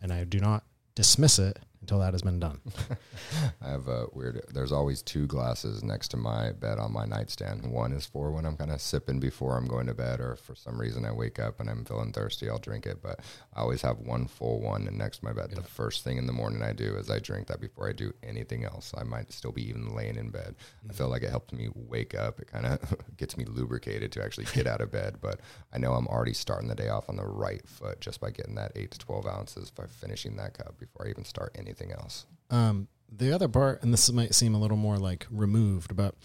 and 0.01 0.13
I 0.13 0.23
do 0.23 0.39
not 0.39 0.63
dismiss 0.93 1.39
it 1.39 1.60
until 1.89 1.99
that 2.02 2.13
has 2.13 2.21
been 2.21 2.39
done. 2.39 2.62
I 3.63 3.69
have 3.69 3.88
a 3.88 4.06
weird, 4.13 4.45
there's 4.54 4.71
always 4.71 5.02
two 5.02 5.25
glasses 5.25 5.84
next 5.84 6.10
to 6.10 6.17
my 6.17 6.52
bed 6.52 6.78
on 6.78 6.93
my 6.93 7.06
nightstand. 7.06 7.65
One 7.71 7.93
is 7.93 8.06
for 8.06 8.32
when 8.32 8.45
I'm 8.45 8.58
kind 8.58 8.71
of 8.71 8.80
sipping 8.80 9.19
before 9.19 9.58
I'm 9.58 9.65
going 9.65 9.88
to 9.88 9.95
bed, 9.95 10.19
or 10.19 10.36
for 10.36 10.54
some 10.54 10.80
reason 10.80 11.04
I 11.04 11.12
wake 11.12 11.39
up 11.39 11.60
and 11.60 11.67
I'm 11.67 11.86
feeling 11.86 12.12
thirsty, 12.12 12.47
I'll 12.47 12.60
drink 12.60 12.86
it. 12.86 13.02
But 13.02 13.21
I 13.56 13.62
always 13.62 13.82
have 13.82 13.97
one 13.97 14.28
full 14.28 14.62
one 14.62 14.88
and 14.88 14.99
next 14.99 15.19
to 15.19 15.25
my 15.25 15.34
bed. 15.34 15.49
The 15.49 15.63
first 15.63 16.04
thing 16.04 16.19
in 16.19 16.28
the 16.28 16.34
morning 16.34 16.62
I 16.62 16.73
do 16.73 16.95
is 16.95 17.10
I 17.10 17.17
drink 17.17 17.47
that 17.47 17.60
before 17.60 17.89
I 17.89 17.93
do 17.93 18.13
anything 18.21 18.65
else. 18.65 18.93
I 18.95 19.02
might 19.02 19.32
still 19.32 19.52
be 19.52 19.67
even 19.67 19.95
laying 19.95 20.17
in 20.17 20.30
bed. 20.30 20.58
I 20.88 20.93
feel 20.93 21.10
like 21.10 21.23
it 21.23 21.32
helps 21.32 21.54
me 21.54 21.69
wake 21.73 22.13
up. 22.13 22.39
It 22.39 22.52
kind 22.52 22.67
of 22.67 22.95
gets 23.17 23.36
me 23.36 23.45
lubricated 23.45 24.12
to 24.12 24.23
actually 24.23 24.45
get 24.54 24.67
out 24.67 24.82
of 24.82 24.91
bed. 24.91 25.15
But 25.21 25.39
I 25.73 25.80
know 25.80 25.93
I'm 25.93 26.08
already 26.08 26.34
starting 26.34 26.69
the 26.69 26.75
day 26.75 26.89
off 26.89 27.10
on 27.10 27.15
the 27.15 27.25
right 27.25 27.67
foot 27.67 27.99
just 27.99 28.21
by 28.21 28.30
getting 28.30 28.54
that 28.56 28.73
eight 28.75 28.91
to 28.91 28.99
12 28.99 29.25
ounces 29.25 29.71
by 29.71 29.88
finishing 29.88 30.36
that 30.36 30.54
cup 30.54 30.78
before 30.78 31.08
I 31.08 31.10
even 31.10 31.25
start 31.25 31.56
anything 31.58 31.78
else. 31.91 32.25
Um, 32.49 32.87
the 33.11 33.33
other 33.33 33.47
part, 33.47 33.81
and 33.83 33.93
this 33.93 34.11
might 34.11 34.35
seem 34.35 34.53
a 34.53 34.59
little 34.59 34.77
more 34.77 34.97
like 34.97 35.25
removed, 35.31 35.95
but 35.95 36.15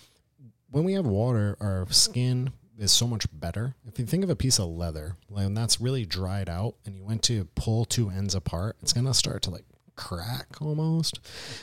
when 0.70 0.84
we 0.84 0.94
have 0.94 1.06
water, 1.06 1.56
our 1.60 1.86
skin 1.90 2.50
is 2.78 2.90
so 2.90 3.06
much 3.06 3.26
better. 3.32 3.74
If 3.86 3.98
you 3.98 4.06
think 4.06 4.24
of 4.24 4.30
a 4.30 4.36
piece 4.36 4.58
of 4.58 4.68
leather, 4.68 5.16
when 5.28 5.54
that's 5.54 5.80
really 5.80 6.04
dried 6.04 6.48
out 6.48 6.74
and 6.84 6.96
you 6.96 7.04
went 7.04 7.22
to 7.24 7.46
pull 7.54 7.84
two 7.84 8.10
ends 8.10 8.34
apart, 8.34 8.76
it's 8.82 8.92
to 9.06 9.14
start 9.14 9.42
to 9.42 9.50
like 9.50 9.64
crack 9.96 10.60
almost. 10.60 11.20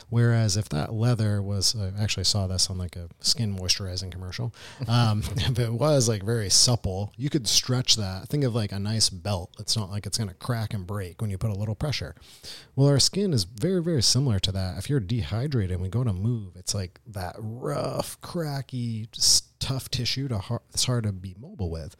Whereas 0.08 0.56
if 0.56 0.68
that 0.70 0.92
leather 0.92 1.42
was, 1.42 1.76
I 1.76 1.92
actually 2.02 2.24
saw 2.24 2.46
this 2.46 2.70
on 2.70 2.78
like 2.78 2.96
a 2.96 3.08
skin 3.20 3.56
moisturizing 3.56 4.10
commercial. 4.10 4.54
Um, 4.88 5.22
if 5.36 5.58
it 5.58 5.72
was 5.72 6.08
like 6.08 6.22
very 6.22 6.50
supple, 6.50 7.12
you 7.16 7.30
could 7.30 7.46
stretch 7.46 7.96
that. 7.96 8.28
Think 8.28 8.44
of 8.44 8.54
like 8.54 8.72
a 8.72 8.78
nice 8.78 9.10
belt. 9.10 9.54
It's 9.58 9.76
not 9.76 9.90
like 9.90 10.06
it's 10.06 10.18
going 10.18 10.28
to 10.28 10.34
crack 10.34 10.74
and 10.74 10.86
break 10.86 11.20
when 11.20 11.30
you 11.30 11.38
put 11.38 11.50
a 11.50 11.54
little 11.54 11.74
pressure. 11.74 12.14
Well, 12.76 12.88
our 12.88 13.00
skin 13.00 13.32
is 13.32 13.44
very, 13.44 13.82
very 13.82 14.02
similar 14.02 14.38
to 14.40 14.52
that. 14.52 14.78
If 14.78 14.88
you're 14.88 15.00
dehydrated 15.00 15.72
and 15.72 15.82
we 15.82 15.88
go 15.88 16.04
to 16.04 16.12
move, 16.12 16.56
it's 16.56 16.74
like 16.74 17.00
that 17.06 17.36
rough, 17.38 18.20
cracky, 18.20 19.08
tough 19.62 19.90
tissue 19.90 20.28
to 20.28 20.38
hard, 20.38 20.60
it's 20.70 20.84
hard 20.84 21.04
to 21.04 21.12
be 21.12 21.34
mobile 21.40 21.70
with. 21.70 21.96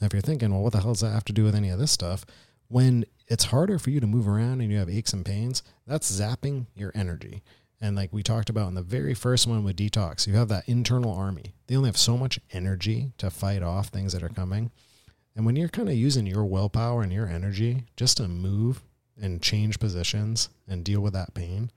And 0.00 0.06
if 0.06 0.12
you're 0.12 0.22
thinking, 0.22 0.52
well, 0.52 0.62
what 0.62 0.72
the 0.72 0.80
hell 0.80 0.92
does 0.92 1.00
that 1.00 1.10
have 1.10 1.24
to 1.26 1.32
do 1.32 1.44
with 1.44 1.54
any 1.54 1.70
of 1.70 1.78
this 1.78 1.92
stuff? 1.92 2.26
When 2.68 3.04
it's 3.26 3.44
harder 3.44 3.78
for 3.78 3.90
you 3.90 4.00
to 4.00 4.06
move 4.06 4.28
around 4.28 4.60
and 4.60 4.70
you 4.70 4.78
have 4.78 4.90
aches 4.90 5.12
and 5.12 5.24
pains, 5.24 5.62
that's 5.86 6.10
zapping 6.10 6.66
your 6.74 6.92
energy. 6.94 7.42
And 7.80 7.96
like 7.96 8.12
we 8.12 8.22
talked 8.22 8.48
about 8.48 8.68
in 8.68 8.74
the 8.74 8.82
very 8.82 9.14
first 9.14 9.46
one 9.46 9.64
with 9.64 9.76
detox, 9.76 10.26
you 10.26 10.34
have 10.34 10.48
that 10.48 10.68
internal 10.68 11.14
army. 11.14 11.54
They 11.66 11.76
only 11.76 11.88
have 11.88 11.96
so 11.96 12.16
much 12.16 12.40
energy 12.52 13.12
to 13.18 13.30
fight 13.30 13.62
off 13.62 13.88
things 13.88 14.12
that 14.12 14.22
are 14.22 14.28
coming. 14.28 14.70
And 15.36 15.44
when 15.44 15.56
you're 15.56 15.68
kind 15.68 15.88
of 15.88 15.94
using 15.94 16.26
your 16.26 16.44
willpower 16.44 17.02
and 17.02 17.12
your 17.12 17.26
energy 17.26 17.84
just 17.96 18.18
to 18.18 18.28
move 18.28 18.82
and 19.20 19.42
change 19.42 19.78
positions 19.78 20.48
and 20.68 20.84
deal 20.84 21.00
with 21.00 21.12
that 21.12 21.34
pain, 21.34 21.70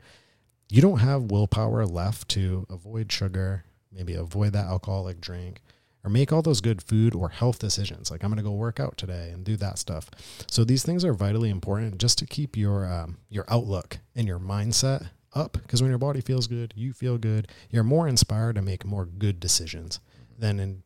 you 0.69 0.81
don't 0.81 0.99
have 0.99 1.31
willpower 1.31 1.85
left 1.85 2.29
to 2.29 2.65
avoid 2.69 3.11
sugar, 3.11 3.63
maybe 3.91 4.13
avoid 4.13 4.53
that 4.53 4.65
alcoholic 4.65 5.19
drink, 5.19 5.61
or 6.07 6.09
make 6.09 6.31
all 6.31 6.41
those 6.41 6.61
good 6.61 6.81
food 6.81 7.13
or 7.13 7.27
health 7.27 7.59
decisions. 7.59 8.09
Like 8.09 8.23
I'm 8.23 8.29
going 8.29 8.37
to 8.37 8.43
go 8.43 8.51
work 8.51 8.79
out 8.79 8.95
today 8.95 9.29
and 9.33 9.43
do 9.43 9.57
that 9.57 9.77
stuff. 9.77 10.09
So 10.49 10.63
these 10.63 10.83
things 10.83 11.03
are 11.03 11.13
vitally 11.13 11.49
important 11.49 11.97
just 11.97 12.17
to 12.19 12.25
keep 12.25 12.55
your 12.55 12.85
um, 12.85 13.17
your 13.29 13.43
outlook 13.49 13.99
and 14.15 14.25
your 14.25 14.39
mindset 14.39 15.09
up. 15.33 15.53
Because 15.61 15.81
when 15.81 15.91
your 15.91 15.99
body 15.99 16.21
feels 16.21 16.47
good, 16.47 16.73
you 16.77 16.93
feel 16.93 17.17
good. 17.17 17.49
You're 17.69 17.83
more 17.83 18.07
inspired 18.07 18.55
to 18.55 18.61
make 18.61 18.85
more 18.85 19.05
good 19.05 19.41
decisions 19.41 19.99
than 20.39 20.59
in 20.61 20.83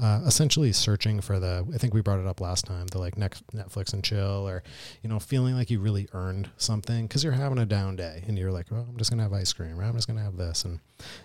uh, 0.00 0.22
essentially 0.26 0.72
searching 0.72 1.20
for 1.20 1.38
the 1.38 1.66
i 1.74 1.76
think 1.76 1.92
we 1.92 2.00
brought 2.00 2.18
it 2.18 2.26
up 2.26 2.40
last 2.40 2.64
time 2.64 2.86
the 2.86 2.98
like 2.98 3.18
next 3.18 3.46
netflix 3.48 3.92
and 3.92 4.02
chill 4.02 4.48
or 4.48 4.62
you 5.02 5.10
know 5.10 5.18
feeling 5.18 5.54
like 5.54 5.68
you 5.68 5.78
really 5.78 6.08
earned 6.14 6.48
something 6.56 7.06
because 7.06 7.22
you're 7.22 7.34
having 7.34 7.58
a 7.58 7.66
down 7.66 7.94
day 7.94 8.24
and 8.26 8.38
you're 8.38 8.50
like 8.50 8.70
well 8.70 8.86
i'm 8.88 8.96
just 8.96 9.10
gonna 9.10 9.22
have 9.22 9.34
ice 9.34 9.52
cream 9.52 9.78
or 9.78 9.82
i'm 9.82 9.94
just 9.94 10.08
gonna 10.08 10.22
have 10.22 10.38
this 10.38 10.64
and 10.64 10.80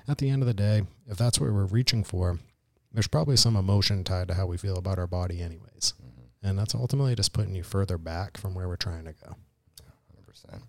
at 0.10 0.18
the 0.18 0.30
end 0.30 0.42
of 0.42 0.48
the 0.48 0.54
day 0.54 0.82
if 1.08 1.16
that's 1.16 1.40
what 1.40 1.50
we're 1.50 1.64
reaching 1.64 2.04
for 2.04 2.38
there's 2.96 3.08
probably 3.08 3.36
some 3.38 3.56
emotion 3.56 4.04
tied 4.04 4.28
to 4.30 4.34
how 4.34 4.46
we 4.46 4.58
feel 4.58 4.78
about 4.78 4.98
our 4.98 5.08
body 5.08 5.42
anyways 5.42 5.94
and 6.42 6.58
that's 6.60 6.76
ultimately 6.76 7.16
just 7.16 7.34
putting 7.34 7.56
you 7.56 7.64
further 7.64 7.98
back 7.98 8.38
from 8.38 8.54
where 8.56 8.68
we're 8.68 8.76
trying 8.76 9.06
to 9.06 9.14
go 9.14 9.36
Hundred 10.10 10.28
percent. 10.28 10.64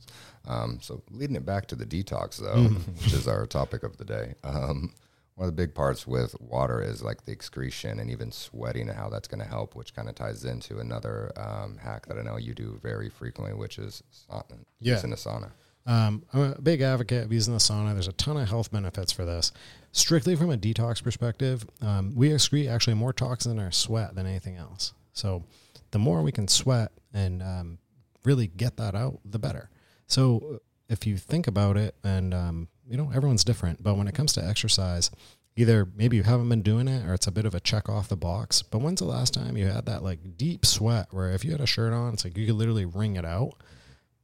Um, 0.47 0.79
so 0.81 1.03
leading 1.11 1.37
it 1.37 1.45
back 1.45 1.67
to 1.69 1.75
the 1.77 1.85
detox, 1.87 2.39
though, 2.39 2.63
which 3.03 3.13
is 3.13 3.27
our 3.29 3.47
topic 3.47 3.83
of 3.83 3.97
the 3.97 4.05
day. 4.05 4.35
Um, 4.45 4.93
one 5.35 5.49
of 5.49 5.55
the 5.55 5.61
big 5.63 5.75
parts 5.75 6.07
with 6.07 6.35
water 6.41 6.81
is 6.81 7.03
like 7.03 7.25
the 7.27 7.33
excretion 7.33 7.99
and 8.01 8.11
even 8.11 8.31
sweating 8.33 8.89
and 8.89 8.97
how 8.97 9.09
that's 9.11 9.29
going 9.29 9.43
to 9.43 9.49
help, 9.49 9.75
which 9.75 9.93
kind 9.95 10.09
of 10.09 10.15
ties 10.15 10.45
into 10.47 10.79
another 10.79 11.31
um, 11.37 11.77
hack 11.79 12.07
that 12.07 12.17
I 12.17 12.23
know 12.23 12.37
you 12.39 12.55
do 12.55 12.79
very 12.83 13.11
frequently, 13.11 13.55
which 13.55 13.79
is 13.79 14.03
sauna, 14.31 14.65
Yeah. 14.81 14.95
using 14.95 15.13
a 15.13 15.17
sauna. 15.17 15.51
Um, 15.87 16.25
I'm 16.33 16.53
a 16.53 16.61
big 16.61 16.81
advocate 16.81 17.25
of 17.25 17.33
using 17.33 17.55
the 17.55 17.61
sauna. 17.61 17.93
There's 17.93 18.09
a 18.09 18.13
ton 18.13 18.37
of 18.37 18.49
health 18.49 18.73
benefits 18.73 19.13
for 19.13 19.25
this. 19.25 19.53
Strictly 19.93 20.35
from 20.35 20.51
a 20.51 20.57
detox 20.57 21.03
perspective, 21.03 21.65
um, 21.81 22.13
we 22.15 22.31
excrete 22.31 22.69
actually 22.69 22.95
more 22.95 23.13
toxins 23.13 23.55
in 23.55 23.61
our 23.61 23.73
sweat 23.73 24.15
than 24.15 24.27
anything 24.27 24.57
else. 24.57 24.93
So 25.13 25.45
the 25.93 25.99
more 25.99 26.23
we 26.23 26.33
can 26.33 26.49
sweat 26.49 26.93
and 27.15 27.43
um, 27.43 27.79
really 28.25 28.49
get 28.49 28.77
that 28.79 28.95
out, 28.95 29.21
the 29.25 29.39
better. 29.39 29.71
So 30.07 30.61
if 30.89 31.07
you 31.07 31.17
think 31.17 31.47
about 31.47 31.77
it, 31.77 31.95
and 32.05 32.35
um, 32.35 32.69
you 32.89 32.97
know 32.97 33.11
everyone's 33.15 33.45
different, 33.45 33.83
but 33.83 33.97
when 33.97 34.09
it 34.09 34.15
comes 34.15 34.33
to 34.35 34.45
exercise, 34.45 35.11
either 35.57 35.89
maybe 35.97 36.17
you 36.17 36.23
haven't 36.23 36.49
been 36.49 36.63
doing 36.63 36.89
it 36.89 37.07
or 37.07 37.15
it's 37.15 37.27
a 37.27 37.33
bit 37.33 37.47
of 37.47 37.55
a 37.55 37.61
check 37.61 37.89
off 37.89 38.09
the 38.09 38.17
box. 38.17 38.63
But 38.63 38.81
when's 38.81 39.01
the 39.01 39.07
last 39.07 39.35
time 39.35 39.57
you 39.57 39.67
had 39.67 39.87
that 39.87 40.03
like 40.03 40.37
deep 40.37 40.67
sweat 40.67 41.07
where 41.11 41.31
if 41.31 41.45
you 41.45 41.53
had 41.53 41.61
a 41.61 41.67
shirt 41.67 41.93
on, 41.93 42.15
it's 42.15 42.25
like 42.25 42.37
you 42.37 42.47
could 42.47 42.57
literally 42.57 42.85
wring 42.85 43.17
it 43.17 43.25
out? 43.25 43.55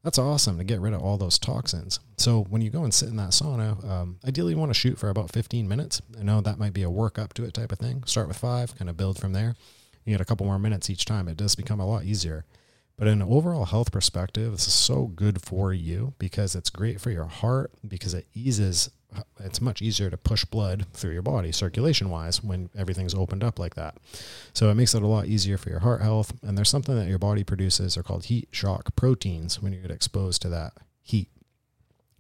That's 0.03 0.19
awesome 0.19 0.59
to 0.59 0.65
get 0.65 0.81
rid 0.81 0.95
of 0.95 1.03
all 1.03 1.17
those 1.17 1.39
toxins. 1.39 2.01
So 2.17 2.43
when 2.51 2.61
you 2.61 2.71
go 2.71 2.83
and 2.83 2.93
sit 2.93 3.09
in 3.09 3.17
that 3.17 3.31
sauna, 3.31 3.89
um, 3.89 4.19
ideally 4.27 4.55
you 4.55 4.59
want 4.59 4.71
to 4.71 4.79
shoot 4.79 4.99
for 4.99 5.09
about 5.09 5.31
15 5.31 5.69
minutes. 5.69 6.03
I 6.19 6.25
know 6.25 6.41
that 6.41 6.59
might 6.59 6.73
be 6.73 6.83
a 6.83 6.91
work 6.91 7.19
up 7.19 7.35
to 7.35 7.45
it 7.45 7.55
type 7.55 7.71
of 7.71 7.79
thing. 7.79 8.03
Start 8.05 8.27
with 8.27 8.37
five, 8.37 8.77
kind 8.77 8.91
of 8.91 8.97
build 8.97 9.19
from 9.19 9.33
there. 9.33 9.55
You 10.05 10.15
get 10.15 10.21
a 10.21 10.25
couple 10.25 10.47
more 10.47 10.59
minutes 10.59 10.91
each 10.91 11.05
time. 11.05 11.29
It 11.29 11.37
does 11.37 11.55
become 11.55 11.79
a 11.79 11.87
lot 11.87 12.03
easier. 12.03 12.45
But 12.97 13.07
in 13.07 13.23
an 13.23 13.29
overall 13.29 13.65
health 13.65 13.93
perspective, 13.93 14.53
this 14.53 14.67
is 14.67 14.75
so 14.75 15.07
good 15.07 15.41
for 15.41 15.73
you 15.73 16.15
because 16.19 16.55
it's 16.55 16.71
great 16.71 17.01
for 17.01 17.11
your 17.11 17.25
heart 17.25 17.73
because 17.87 18.13
it 18.13 18.27
eases 18.35 18.91
it's 19.41 19.61
much 19.61 19.83
easier 19.83 20.11
to 20.11 20.17
push 20.17 20.45
blood 20.45 20.87
through 20.93 21.13
your 21.13 21.23
body 21.23 21.53
circulation 21.53 22.11
wise 22.11 22.43
when 22.43 22.71
everything's 22.77 23.15
opened 23.15 23.45
up 23.45 23.59
like 23.59 23.75
that. 23.75 23.97
So 24.53 24.71
it 24.71 24.75
makes 24.75 24.95
it 24.95 25.03
a 25.03 25.07
lot 25.07 25.27
easier 25.27 25.59
for 25.59 25.71
your 25.71 25.81
heart 25.81 26.03
health. 26.03 26.33
And 26.43 26.57
there's 26.57 26.71
something 26.71 26.95
that 26.97 27.09
your 27.09 27.19
body 27.19 27.45
produces, 27.45 27.97
are 27.97 28.03
called 28.03 28.27
heat 28.27 28.49
shock 28.51 28.95
proteins 28.97 29.61
when 29.61 29.73
you 29.73 29.81
get 29.81 29.91
exposed 29.91 30.43
to 30.43 30.49
that 30.51 30.73
heat. 31.03 31.29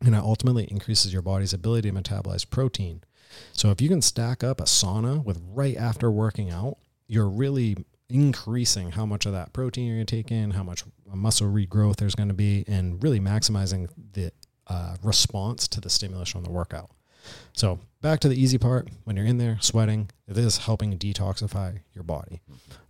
And 0.01 0.15
it 0.15 0.19
ultimately 0.19 0.65
increases 0.65 1.13
your 1.13 1.23
body's 1.23 1.53
ability 1.53 1.91
to 1.91 1.97
metabolize 1.97 2.49
protein. 2.49 3.03
So 3.53 3.71
if 3.71 3.81
you 3.81 3.89
can 3.89 4.03
stack 4.03 4.45
up 4.45 4.61
a 4.61 4.65
sauna 4.65 5.25
with 5.25 5.41
right 5.49 5.77
after 5.77 6.11
working 6.11 6.51
out, 6.51 6.79
you're 7.07 7.29
really 7.29 7.77
increasing 8.09 8.91
how 8.91 9.07
much 9.07 9.25
of 9.25 9.33
that 9.33 9.53
protein 9.53 9.87
you're 9.87 9.97
going 9.97 10.07
to 10.07 10.17
take 10.17 10.31
in, 10.31 10.51
how 10.51 10.63
much 10.63 10.85
muscle 11.07 11.49
regrowth 11.49 11.97
there's 11.97 12.15
going 12.15 12.29
to 12.29 12.35
be, 12.35 12.65
and 12.67 13.03
really 13.03 13.21
maximizing 13.21 13.89
the 14.13 14.33
uh, 14.69 14.97
response 15.03 15.69
to 15.69 15.81
the 15.81 15.91
stimulus 15.91 16.35
on 16.35 16.43
the 16.43 16.51
workout. 16.51 16.91
So 17.53 17.79
back 18.01 18.21
to 18.21 18.29
the 18.29 18.41
easy 18.41 18.59
part. 18.59 18.89
When 19.05 19.17
you're 19.17 19.27
in 19.27 19.39
there 19.39 19.59
sweating, 19.61 20.11
it 20.27 20.37
is 20.37 20.59
helping 20.59 20.99
detoxify 20.99 21.81
your 21.95 22.05
body 22.05 22.41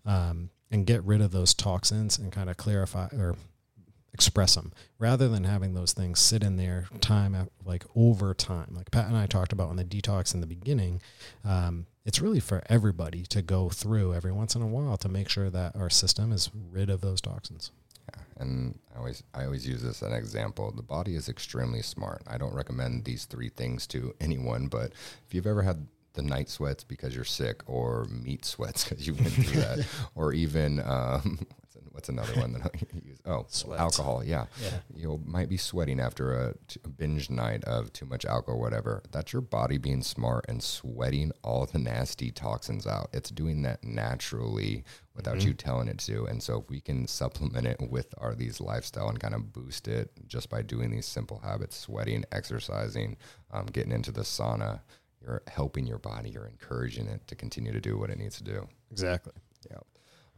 um, 0.06 0.50
and 0.70 0.86
get 0.86 1.02
rid 1.04 1.20
of 1.20 1.32
those 1.32 1.54
toxins 1.54 2.18
and 2.18 2.32
kind 2.32 2.48
of 2.48 2.56
clarify 2.56 3.08
or 3.12 3.36
express 4.14 4.56
them 4.56 4.72
rather 4.98 5.28
than 5.28 5.44
having 5.44 5.72
those 5.72 5.92
things 5.92 6.20
sit 6.20 6.42
in 6.42 6.56
there 6.56 6.86
time 7.00 7.48
like 7.64 7.84
over 7.96 8.34
time. 8.34 8.68
Like 8.74 8.90
Pat 8.90 9.06
and 9.06 9.16
I 9.16 9.26
talked 9.26 9.52
about 9.52 9.70
on 9.70 9.76
the 9.76 9.84
detox 9.84 10.34
in 10.34 10.40
the 10.40 10.46
beginning. 10.46 11.00
Um, 11.44 11.86
it's 12.04 12.20
really 12.20 12.40
for 12.40 12.62
everybody 12.68 13.22
to 13.26 13.42
go 13.42 13.68
through 13.68 14.14
every 14.14 14.32
once 14.32 14.54
in 14.54 14.62
a 14.62 14.66
while 14.66 14.96
to 14.98 15.08
make 15.08 15.28
sure 15.28 15.50
that 15.50 15.76
our 15.76 15.88
system 15.88 16.32
is 16.32 16.50
rid 16.70 16.90
of 16.90 17.00
those 17.00 17.20
toxins. 17.20 17.70
Yeah, 18.08 18.22
and 18.38 18.78
I 18.94 18.98
always 18.98 19.22
I 19.34 19.44
always 19.44 19.66
use 19.66 19.82
this 19.82 20.02
as 20.02 20.08
an 20.08 20.14
example. 20.14 20.72
The 20.72 20.82
body 20.82 21.14
is 21.14 21.28
extremely 21.28 21.82
smart. 21.82 22.22
I 22.26 22.38
don't 22.38 22.54
recommend 22.54 23.04
these 23.04 23.24
three 23.24 23.48
things 23.48 23.86
to 23.88 24.14
anyone, 24.20 24.68
but 24.68 24.92
if 25.26 25.34
you've 25.34 25.46
ever 25.46 25.62
had 25.62 25.86
the 26.14 26.22
night 26.22 26.48
sweats 26.50 26.84
because 26.84 27.14
you're 27.14 27.24
sick, 27.24 27.62
or 27.66 28.06
meat 28.10 28.44
sweats 28.44 28.84
because 28.88 29.06
you 29.06 29.14
went 29.14 29.32
through 29.32 29.60
that, 29.60 29.86
or 30.14 30.32
even 30.32 30.80
um, 30.80 31.38
what's 31.92 32.08
another 32.08 32.38
one 32.40 32.52
that 32.52 32.62
I 32.62 32.70
use? 33.04 33.18
Oh, 33.24 33.46
Sweat. 33.48 33.78
alcohol. 33.78 34.22
Yeah. 34.24 34.46
yeah. 34.62 34.78
You 34.94 35.20
might 35.24 35.48
be 35.48 35.56
sweating 35.56 36.00
after 36.00 36.32
a, 36.32 36.54
t- 36.68 36.80
a 36.84 36.88
binge 36.88 37.30
night 37.30 37.64
of 37.64 37.92
too 37.92 38.06
much 38.06 38.24
alcohol, 38.24 38.60
whatever. 38.60 39.02
That's 39.12 39.32
your 39.32 39.42
body 39.42 39.78
being 39.78 40.02
smart 40.02 40.46
and 40.48 40.62
sweating 40.62 41.32
all 41.42 41.66
the 41.66 41.78
nasty 41.78 42.30
toxins 42.30 42.86
out. 42.86 43.08
It's 43.12 43.30
doing 43.30 43.62
that 43.62 43.84
naturally 43.84 44.84
without 45.14 45.38
mm-hmm. 45.38 45.48
you 45.48 45.54
telling 45.54 45.88
it 45.88 45.98
to. 45.98 46.24
And 46.24 46.42
so 46.42 46.60
if 46.60 46.70
we 46.70 46.80
can 46.80 47.06
supplement 47.06 47.66
it 47.66 47.80
with 47.80 48.14
our 48.18 48.34
these 48.34 48.60
lifestyle 48.60 49.08
and 49.08 49.20
kind 49.20 49.34
of 49.34 49.52
boost 49.52 49.88
it 49.88 50.10
just 50.26 50.48
by 50.48 50.62
doing 50.62 50.90
these 50.90 51.06
simple 51.06 51.40
habits, 51.44 51.76
sweating, 51.76 52.24
exercising, 52.32 53.16
um, 53.52 53.66
getting 53.66 53.92
into 53.92 54.12
the 54.12 54.22
sauna, 54.22 54.80
you're 55.20 55.42
helping 55.46 55.86
your 55.86 55.98
body, 55.98 56.30
you're 56.30 56.46
encouraging 56.46 57.06
it 57.06 57.26
to 57.28 57.34
continue 57.34 57.72
to 57.72 57.80
do 57.80 57.96
what 57.96 58.10
it 58.10 58.18
needs 58.18 58.36
to 58.38 58.44
do. 58.44 58.66
Exactly. 58.90 59.32
Yeah. 59.70 59.78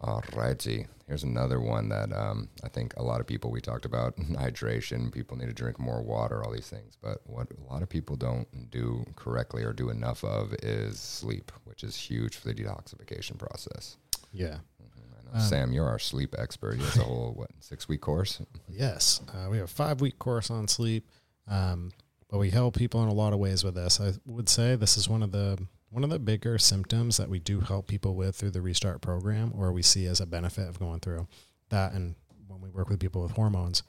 All 0.01 0.23
righty. 0.35 0.87
Here's 1.07 1.23
another 1.23 1.61
one 1.61 1.89
that 1.91 2.13
um, 2.13 2.49
I 2.63 2.69
think 2.69 2.95
a 2.97 3.03
lot 3.03 3.21
of 3.21 3.27
people, 3.27 3.51
we 3.51 3.61
talked 3.61 3.85
about 3.85 4.17
hydration. 4.19 5.13
People 5.13 5.37
need 5.37 5.49
to 5.49 5.55
drink 5.55 5.79
more 5.79 6.03
water, 6.03 6.43
all 6.43 6.53
these 6.53 6.69
things. 6.69 6.97
But 7.01 7.19
what 7.25 7.49
a 7.51 7.73
lot 7.73 7.83
of 7.83 7.89
people 7.89 8.17
don't 8.17 8.71
do 8.71 9.05
correctly 9.17 9.63
or 9.65 9.73
do 9.73 9.91
enough 9.91 10.25
of 10.25 10.55
is 10.63 10.99
sleep, 10.99 11.53
which 11.65 11.85
is 11.85 11.97
huge 11.97 12.37
for 12.37 12.49
the 12.49 12.55
detoxification 12.55 13.39
process. 13.39 13.97
Yeah. 14.33 14.59
Mm-hmm. 14.83 15.37
Um, 15.37 15.41
Sam, 15.41 15.73
you're 15.73 15.89
our 15.89 15.99
sleep 15.99 16.35
expert. 16.39 16.77
You 16.77 16.85
have 16.85 16.97
a 16.97 17.01
whole, 17.05 17.33
what, 17.35 17.51
six 17.61 17.89
week 17.89 18.01
course? 18.01 18.41
Yes. 18.69 19.21
Uh, 19.29 19.49
we 19.51 19.59
have 19.59 19.67
a 19.67 19.73
five 19.73 20.01
week 20.01 20.19
course 20.19 20.51
on 20.51 20.69
sleep. 20.69 21.09
Um, 21.49 21.93
but 22.31 22.39
we 22.39 22.51
help 22.51 22.77
people 22.77 23.03
in 23.03 23.09
a 23.09 23.15
lot 23.15 23.33
of 23.33 23.39
ways 23.39 23.63
with 23.63 23.75
this. 23.75 24.01
I 24.01 24.13
would 24.27 24.49
say 24.49 24.77
this 24.77 24.97
is 24.97 25.09
one 25.09 25.23
of 25.23 25.31
the 25.31 25.59
one 25.95 26.05
of 26.05 26.11
the 26.11 26.19
bigger 26.19 26.59
symptoms 26.59 27.17
that 27.17 27.29
we 27.29 27.39
do 27.39 27.61
help 27.61 27.87
people 27.87 28.15
with 28.15 28.35
through 28.35 28.51
the 28.51 28.61
restart 28.61 29.01
program 29.01 29.53
or 29.57 29.73
we 29.73 29.83
see 29.83 30.07
as 30.07 30.21
a 30.21 30.27
benefit 30.27 30.69
of 30.69 30.79
going 30.79 31.01
through 31.01 31.27
that 31.71 31.93
and 31.93 32.17
when 32.49 32.61
we 32.61 32.69
work 32.69 32.89
with 32.89 33.01
people 33.01 33.23
with 33.23 33.33
hormones 33.33 33.83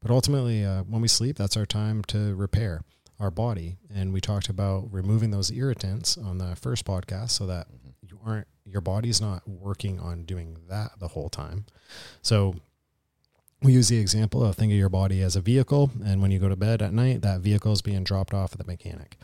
but 0.00 0.10
ultimately 0.10 0.64
uh, 0.64 0.82
when 0.82 1.00
we 1.00 1.08
sleep 1.08 1.36
that's 1.36 1.56
our 1.56 1.66
time 1.66 2.02
to 2.02 2.34
repair 2.34 2.82
our 3.22 3.30
body. 3.30 3.76
And 3.94 4.12
we 4.12 4.20
talked 4.20 4.48
about 4.48 4.88
removing 4.92 5.30
those 5.30 5.50
irritants 5.50 6.18
on 6.18 6.38
the 6.38 6.56
first 6.56 6.84
podcast 6.84 7.30
so 7.30 7.46
that 7.46 7.68
mm-hmm. 7.68 7.90
you 8.02 8.18
aren't 8.26 8.48
your 8.64 8.80
body's 8.80 9.20
not 9.20 9.46
working 9.48 9.98
on 10.00 10.24
doing 10.24 10.56
that 10.68 10.92
the 10.98 11.08
whole 11.08 11.28
time. 11.28 11.66
So 12.20 12.54
we 13.62 13.72
use 13.72 13.88
the 13.88 13.98
example 13.98 14.44
of 14.44 14.56
think 14.56 14.72
of 14.72 14.78
your 14.78 14.88
body 14.88 15.22
as 15.22 15.36
a 15.36 15.40
vehicle 15.40 15.90
and 16.04 16.20
when 16.20 16.32
you 16.32 16.40
go 16.40 16.48
to 16.48 16.56
bed 16.56 16.82
at 16.82 16.92
night 16.92 17.22
that 17.22 17.40
vehicle 17.40 17.72
is 17.72 17.80
being 17.80 18.02
dropped 18.02 18.34
off 18.34 18.52
at 18.52 18.58
the 18.58 18.64
mechanic 18.64 19.16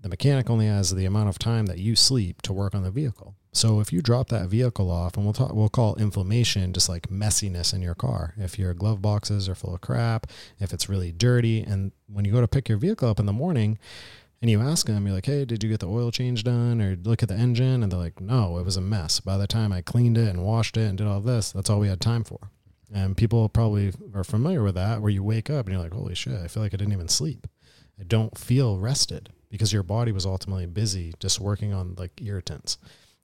the 0.00 0.08
mechanic 0.08 0.48
only 0.48 0.66
has 0.66 0.94
the 0.94 1.06
amount 1.06 1.28
of 1.28 1.38
time 1.38 1.66
that 1.66 1.78
you 1.78 1.96
sleep 1.96 2.42
to 2.42 2.52
work 2.52 2.74
on 2.74 2.82
the 2.82 2.90
vehicle. 2.90 3.34
So 3.52 3.80
if 3.80 3.92
you 3.92 4.02
drop 4.02 4.28
that 4.28 4.48
vehicle 4.48 4.90
off, 4.90 5.16
and 5.16 5.24
we'll 5.24 5.32
talk, 5.32 5.52
we'll 5.52 5.68
call 5.68 5.96
inflammation 5.96 6.72
just 6.72 6.88
like 6.88 7.08
messiness 7.08 7.74
in 7.74 7.82
your 7.82 7.94
car. 7.94 8.34
If 8.36 8.58
your 8.58 8.74
glove 8.74 9.02
boxes 9.02 9.48
are 9.48 9.54
full 9.54 9.74
of 9.74 9.80
crap, 9.80 10.28
if 10.60 10.72
it's 10.72 10.88
really 10.88 11.12
dirty, 11.12 11.62
and 11.62 11.92
when 12.06 12.24
you 12.24 12.32
go 12.32 12.40
to 12.40 12.46
pick 12.48 12.68
your 12.68 12.78
vehicle 12.78 13.08
up 13.08 13.18
in 13.18 13.26
the 13.26 13.32
morning, 13.32 13.78
and 14.40 14.48
you 14.48 14.60
ask 14.60 14.86
them, 14.86 15.04
you're 15.04 15.16
like, 15.16 15.26
"Hey, 15.26 15.44
did 15.44 15.64
you 15.64 15.68
get 15.68 15.80
the 15.80 15.88
oil 15.88 16.12
change 16.12 16.44
done?" 16.44 16.80
Or 16.80 16.96
look 17.02 17.24
at 17.24 17.28
the 17.28 17.34
engine, 17.34 17.82
and 17.82 17.90
they're 17.90 17.98
like, 17.98 18.20
"No, 18.20 18.58
it 18.58 18.64
was 18.64 18.76
a 18.76 18.80
mess." 18.80 19.18
By 19.18 19.36
the 19.36 19.48
time 19.48 19.72
I 19.72 19.80
cleaned 19.82 20.16
it 20.16 20.28
and 20.28 20.44
washed 20.44 20.76
it 20.76 20.88
and 20.88 20.96
did 20.96 21.08
all 21.08 21.20
this, 21.20 21.50
that's 21.50 21.68
all 21.68 21.80
we 21.80 21.88
had 21.88 22.00
time 22.00 22.22
for. 22.22 22.50
And 22.94 23.16
people 23.16 23.48
probably 23.48 23.92
are 24.14 24.22
familiar 24.22 24.62
with 24.62 24.76
that, 24.76 25.02
where 25.02 25.10
you 25.10 25.24
wake 25.24 25.50
up 25.50 25.66
and 25.66 25.72
you're 25.72 25.82
like, 25.82 25.92
"Holy 25.92 26.14
shit, 26.14 26.40
I 26.40 26.46
feel 26.46 26.62
like 26.62 26.72
I 26.72 26.76
didn't 26.76 26.92
even 26.92 27.08
sleep. 27.08 27.48
I 27.98 28.04
don't 28.04 28.38
feel 28.38 28.78
rested." 28.78 29.30
Because 29.50 29.72
your 29.72 29.82
body 29.82 30.12
was 30.12 30.26
ultimately 30.26 30.66
busy 30.66 31.14
just 31.18 31.40
working 31.40 31.72
on 31.72 31.94
like 31.96 32.20
irritants. 32.20 32.78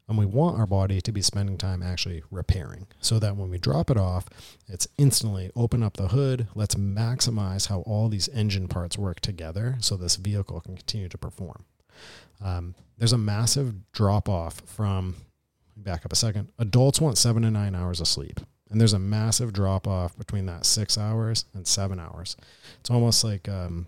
And 0.06 0.18
we 0.18 0.26
want 0.26 0.58
our 0.58 0.66
body 0.66 1.00
to 1.00 1.12
be 1.12 1.22
spending 1.22 1.56
time 1.56 1.82
actually 1.82 2.22
repairing 2.30 2.86
so 3.00 3.18
that 3.20 3.36
when 3.36 3.48
we 3.48 3.56
drop 3.56 3.90
it 3.90 3.96
off, 3.96 4.26
it's 4.68 4.86
instantly 4.98 5.50
open 5.56 5.82
up 5.82 5.96
the 5.96 6.08
hood. 6.08 6.48
Let's 6.54 6.74
maximize 6.74 7.68
how 7.68 7.80
all 7.80 8.10
these 8.10 8.28
engine 8.28 8.68
parts 8.68 8.98
work 8.98 9.20
together 9.20 9.76
so 9.80 9.96
this 9.96 10.16
vehicle 10.16 10.60
can 10.60 10.76
continue 10.76 11.08
to 11.08 11.16
perform. 11.16 11.64
Um, 12.42 12.74
there's 12.98 13.14
a 13.14 13.18
massive 13.18 13.90
drop 13.92 14.28
off 14.28 14.60
from, 14.66 15.16
back 15.74 16.04
up 16.04 16.12
a 16.12 16.16
second, 16.16 16.52
adults 16.58 17.00
want 17.00 17.16
seven 17.16 17.42
to 17.42 17.50
nine 17.50 17.74
hours 17.74 18.00
of 18.00 18.08
sleep. 18.08 18.40
And 18.70 18.80
there's 18.80 18.92
a 18.92 18.98
massive 18.98 19.52
drop 19.52 19.86
off 19.86 20.18
between 20.18 20.46
that 20.46 20.66
six 20.66 20.98
hours 20.98 21.46
and 21.54 21.66
seven 21.66 21.98
hours. 21.98 22.36
It's 22.80 22.90
almost 22.90 23.24
like 23.24 23.48
um, 23.48 23.86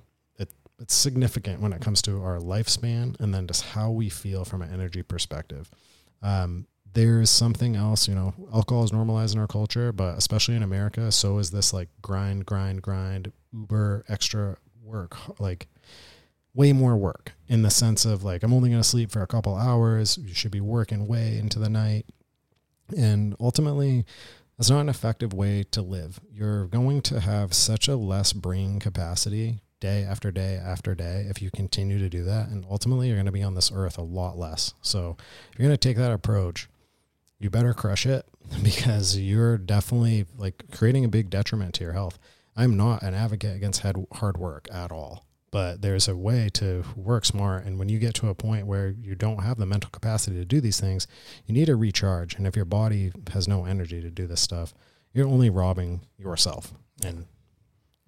it's 0.79 0.95
significant 0.95 1.61
when 1.61 1.73
it 1.73 1.81
comes 1.81 2.03
to 2.03 2.23
our 2.23 2.39
lifespan 2.39 3.19
and 3.21 3.33
then 3.33 3.47
just 3.47 3.65
how 3.65 3.91
we 3.91 4.09
feel 4.09 4.45
from 4.45 4.63
an 4.63 4.73
energy 4.73 5.03
perspective. 5.03 5.71
Um, 6.23 6.67
there's 6.93 7.31
something 7.31 7.77
else, 7.77 8.09
you 8.09 8.15
know, 8.15 8.35
alcohol 8.55 8.85
is 8.85 8.93
normalized 8.93 9.35
in 9.35 9.41
our 9.41 9.47
culture, 9.47 9.93
but 9.93 10.17
especially 10.17 10.57
in 10.57 10.63
America, 10.63 11.13
so 11.13 11.39
is 11.39 11.51
this 11.51 11.73
like 11.73 11.89
grind, 12.01 12.47
grind, 12.47 12.83
grind, 12.83 13.33
uber 13.53 14.05
extra 14.09 14.57
work, 14.83 15.17
like 15.39 15.69
way 16.55 16.73
more 16.73 16.97
work 16.97 17.33
in 17.49 17.63
the 17.63 17.71
sense 17.71 18.05
of 18.05 18.25
like, 18.25 18.43
I'm 18.43 18.53
only 18.55 18.71
going 18.71 18.81
to 18.81 18.89
sleep 18.89 19.11
for 19.11 19.23
a 19.23 19.27
couple 19.27 19.55
hours. 19.55 20.17
You 20.19 20.33
should 20.33 20.53
be 20.53 20.61
working 20.61 21.07
way 21.07 21.39
into 21.39 21.59
the 21.59 21.69
night. 21.69 22.07
And 22.97 23.37
ultimately, 23.39 24.07
that's 24.57 24.71
not 24.71 24.81
an 24.81 24.89
effective 24.89 25.35
way 25.35 25.65
to 25.73 25.83
live. 25.83 26.19
You're 26.33 26.67
going 26.67 27.03
to 27.03 27.21
have 27.21 27.53
such 27.53 27.89
a 27.89 27.97
less 27.97 28.33
brain 28.33 28.81
capacity 28.81 29.61
day 29.81 30.03
after 30.05 30.31
day 30.31 30.57
after 30.57 30.95
day 30.95 31.27
if 31.29 31.43
you 31.43 31.51
continue 31.51 31.99
to 31.99 32.09
do 32.09 32.25
that. 32.25 32.49
And 32.49 32.65
ultimately, 32.71 33.09
you're 33.09 33.17
going 33.17 33.27
to 33.27 33.33
be 33.33 33.43
on 33.43 33.55
this 33.55 33.71
earth 33.75 33.99
a 33.99 34.03
lot 34.03 34.39
less. 34.39 34.75
So 34.83 35.17
if 35.53 35.59
you're 35.59 35.67
going 35.67 35.77
to 35.77 35.89
take 35.89 35.97
that 35.99 36.13
approach, 36.13 36.69
you 37.39 37.51
better 37.51 37.75
crush 37.75 38.07
it 38.07 38.27
because 38.63 39.19
you're 39.19 39.59
definitely 39.59 40.27
like 40.37 40.65
creating 40.73 41.05
a 41.05 41.09
big 41.09 41.29
detriment 41.31 41.75
to 41.75 41.85
your 41.85 41.93
health. 41.93 42.19
I'm 42.57 42.77
not 42.77 43.03
an 43.03 43.13
advocate 43.13 43.55
against 43.55 43.83
hard 44.13 44.39
work 44.39 44.67
at 44.73 44.91
all. 44.91 45.27
but 45.51 45.81
there's 45.81 46.09
a 46.09 46.17
way 46.17 46.49
to 46.55 46.85
work 46.97 47.25
smart. 47.25 47.65
And 47.65 47.79
when 47.79 47.89
you 47.89 47.99
get 47.99 48.15
to 48.17 48.29
a 48.29 48.35
point 48.35 48.67
where 48.67 48.89
you 48.89 49.15
don't 49.15 49.43
have 49.43 49.59
the 49.59 49.67
mental 49.67 49.91
capacity 49.91 50.37
to 50.37 50.45
do 50.45 50.61
these 50.61 50.81
things, 50.81 51.07
you 51.47 51.55
need 51.55 51.67
to 51.67 51.77
recharge. 51.77 52.35
And 52.35 52.47
if 52.47 52.57
your 52.57 52.65
body 52.65 53.13
has 53.33 53.47
no 53.47 53.65
energy 53.65 54.03
to 54.03 54.11
do 54.11 54.27
this 54.27 54.41
stuff, 54.41 54.75
you're 55.13 55.27
only 55.29 55.49
robbing 55.51 56.07
yourself. 56.19 56.75
And 57.05 57.27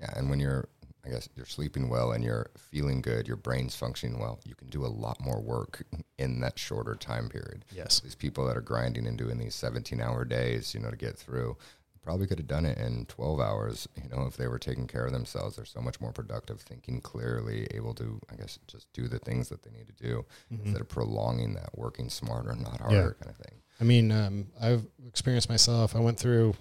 yeah, 0.01 0.13
and 0.17 0.29
when 0.31 0.41
you're 0.41 0.69
I 1.09 1.13
guess 1.13 1.29
you're 1.35 1.47
sleeping 1.47 1.89
well 1.89 2.13
and 2.13 2.23
you're 2.23 2.51
feeling 2.57 3.01
good, 3.01 3.27
your 3.27 3.37
brain's 3.37 3.75
functioning 3.75 4.19
well, 4.19 4.41
you 4.45 4.55
can 4.55 4.69
do 4.69 4.85
a 4.85 4.89
lot 4.89 5.21
more 5.21 5.41
work 5.41 5.85
in 6.19 6.41
that 6.41 6.59
shorter 6.59 6.95
time 6.95 7.29
period. 7.29 7.65
Yes. 7.75 8.01
These 8.01 8.15
people 8.15 8.47
that 8.47 8.57
are 8.57 8.63
grinding 8.63 9.07
and 9.07 9.17
doing 9.17 9.39
these 9.39 9.55
17 9.55 10.01
hour 10.01 10.25
days, 10.25 10.75
you 10.75 10.81
know, 10.81 10.91
to 10.91 10.97
get 10.97 11.17
through, 11.17 11.57
probably 12.03 12.27
could 12.27 12.39
have 12.39 12.47
done 12.47 12.65
it 12.65 12.79
in 12.79 13.05
12 13.07 13.41
hours, 13.41 13.89
you 14.03 14.09
know, 14.09 14.27
if 14.27 14.37
they 14.37 14.47
were 14.47 14.59
taking 14.59 14.87
care 14.87 15.05
of 15.05 15.13
themselves. 15.13 15.57
They're 15.57 15.65
so 15.65 15.81
much 15.81 16.01
more 16.01 16.13
productive, 16.13 16.61
thinking 16.61 17.01
clearly, 17.01 17.67
able 17.75 17.95
to, 17.95 18.21
I 18.33 18.37
guess, 18.37 18.59
just 18.67 18.91
do 18.93 19.09
the 19.09 19.19
things 19.19 19.49
that 19.51 19.63
they 19.63 19.71
need 19.71 19.87
to 19.89 20.03
do 20.03 20.25
mm-hmm. 20.53 20.65
instead 20.65 20.81
of 20.81 20.89
prolonging 20.89 21.55
that 21.55 21.71
working 21.77 22.09
smarter, 22.09 22.55
not 22.55 22.81
harder 22.81 23.17
yeah. 23.19 23.25
kind 23.25 23.31
of 23.31 23.37
thing. 23.37 23.61
I 23.81 23.85
mean, 23.85 24.11
um, 24.11 24.47
I've 24.61 24.87
experienced 25.07 25.49
myself. 25.49 25.95
I 25.95 26.01
went 26.01 26.19
through 26.19 26.55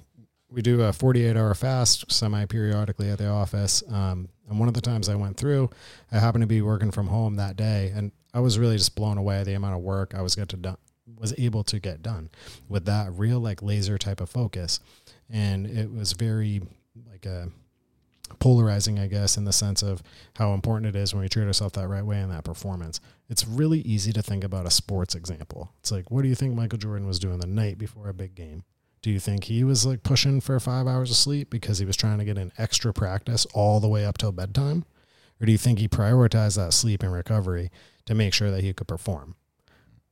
we 0.50 0.62
do 0.62 0.82
a 0.82 0.94
48 0.94 1.36
hour 1.36 1.54
fast 1.54 2.12
semi 2.12 2.46
periodically 2.46 3.10
at 3.10 3.18
the 3.18 3.28
office. 3.28 3.84
Um, 3.90 4.30
and 4.50 4.60
one 4.60 4.68
of 4.68 4.74
the 4.74 4.82
times 4.82 5.10
I 5.10 5.16
went 5.16 5.38
through, 5.38 5.70
I 6.12 6.20
happened 6.20 6.44
to 6.44 6.48
be 6.48 6.62
working 6.62 6.92
from 6.92 7.08
home 7.08 7.36
that 7.36 7.58
day, 7.58 7.92
and 7.94 8.12
I 8.34 8.40
was 8.40 8.58
really 8.58 8.78
just 8.78 8.96
blown 8.96 9.18
away 9.18 9.44
the 9.44 9.56
amount 9.56 9.76
of 9.76 9.82
work 9.82 10.16
I 10.16 10.22
was 10.22 10.36
get 10.36 10.50
to 10.50 10.58
done 10.58 10.78
was 11.16 11.34
able 11.38 11.64
to 11.64 11.80
get 11.80 12.04
done 12.04 12.30
with 12.68 12.86
that 12.86 13.12
real 13.14 13.40
like 13.40 13.62
laser 13.62 13.98
type 13.98 14.22
of 14.22 14.30
focus, 14.30 14.80
and 15.30 15.66
it 15.66 15.92
was 15.92 16.14
very 16.14 16.62
like 17.10 17.26
a 17.26 17.44
uh, 17.44 17.46
polarizing, 18.40 19.00
I 19.00 19.08
guess, 19.08 19.38
in 19.38 19.46
the 19.46 19.54
sense 19.54 19.82
of 19.82 20.04
how 20.36 20.54
important 20.54 20.94
it 20.94 21.00
is 21.00 21.14
when 21.14 21.22
we 21.22 21.30
treat 21.30 21.48
ourselves 21.48 21.74
that 21.74 21.88
right 21.88 22.06
way 22.06 22.20
in 22.20 22.30
that 22.30 22.44
performance. 22.44 23.00
It's 23.30 23.48
really 23.48 23.80
easy 23.80 24.12
to 24.14 24.22
think 24.22 24.44
about 24.44 24.66
a 24.66 24.72
sports 24.72 25.16
example. 25.16 25.72
It's 25.80 25.92
like, 25.92 26.12
what 26.12 26.24
do 26.24 26.28
you 26.28 26.36
think 26.36 26.54
Michael 26.54 26.78
Jordan 26.78 27.08
was 27.08 27.20
doing 27.20 27.40
the 27.40 27.48
night 27.48 27.78
before 27.78 28.10
a 28.10 28.14
big 28.14 28.36
game? 28.36 28.64
Do 29.08 29.13
you 29.13 29.22
think 29.22 29.46
he 29.46 29.63
was 29.63 29.86
like 29.86 30.04
pushing 30.04 30.41
for 30.41 30.60
five 30.60 30.86
hours 30.86 31.10
of 31.10 31.15
sleep 31.15 31.50
because 31.50 31.80
he 31.80 31.86
was 31.86 31.96
trying 31.96 32.17
to 32.17 32.26
get 32.26 32.38
an 32.38 32.52
extra 32.58 32.91
practice 32.91 33.48
all 33.54 33.80
the 33.80 33.88
way 33.88 34.06
up 34.06 34.17
till 34.17 34.34
bedtime? 34.34 34.84
Or 35.39 35.46
do 35.46 35.52
you 35.54 35.58
think 35.58 35.80
he 35.80 35.88
prioritized 35.88 36.58
that 36.58 36.74
sleep 36.74 37.02
and 37.02 37.13
recovery 37.13 37.72
to 38.04 38.13
make 38.13 38.34
sure 38.34 38.52
that 38.52 38.65
he 38.65 38.74
could 38.74 38.89
perform? 38.89 39.38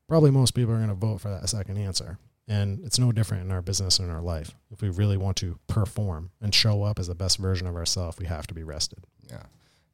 Probably 0.07 0.31
most 0.31 0.51
people 0.51 0.73
are 0.73 0.77
going 0.77 0.87
to 0.87 0.95
vote 0.95 1.19
for 1.19 1.27
that 1.27 1.49
second 1.49 1.77
answer. 1.77 2.19
And 2.47 2.85
it's 2.85 2.97
no 2.97 3.11
different 3.11 3.43
in 3.43 3.51
our 3.51 3.61
business 3.61 3.99
and 3.99 4.07
in 4.07 4.15
our 4.15 4.21
life. 4.21 4.55
If 4.71 4.81
we 4.81 4.87
really 4.87 5.17
want 5.17 5.35
to 5.37 5.59
perform 5.67 6.31
and 6.39 6.55
show 6.55 6.83
up 6.83 6.97
as 6.97 7.07
the 7.07 7.15
best 7.15 7.37
version 7.37 7.67
of 7.67 7.75
ourselves, 7.75 8.17
we 8.17 8.27
have 8.27 8.47
to 8.47 8.53
be 8.53 8.63
rested. 8.63 9.03
Yeah. 9.29 9.43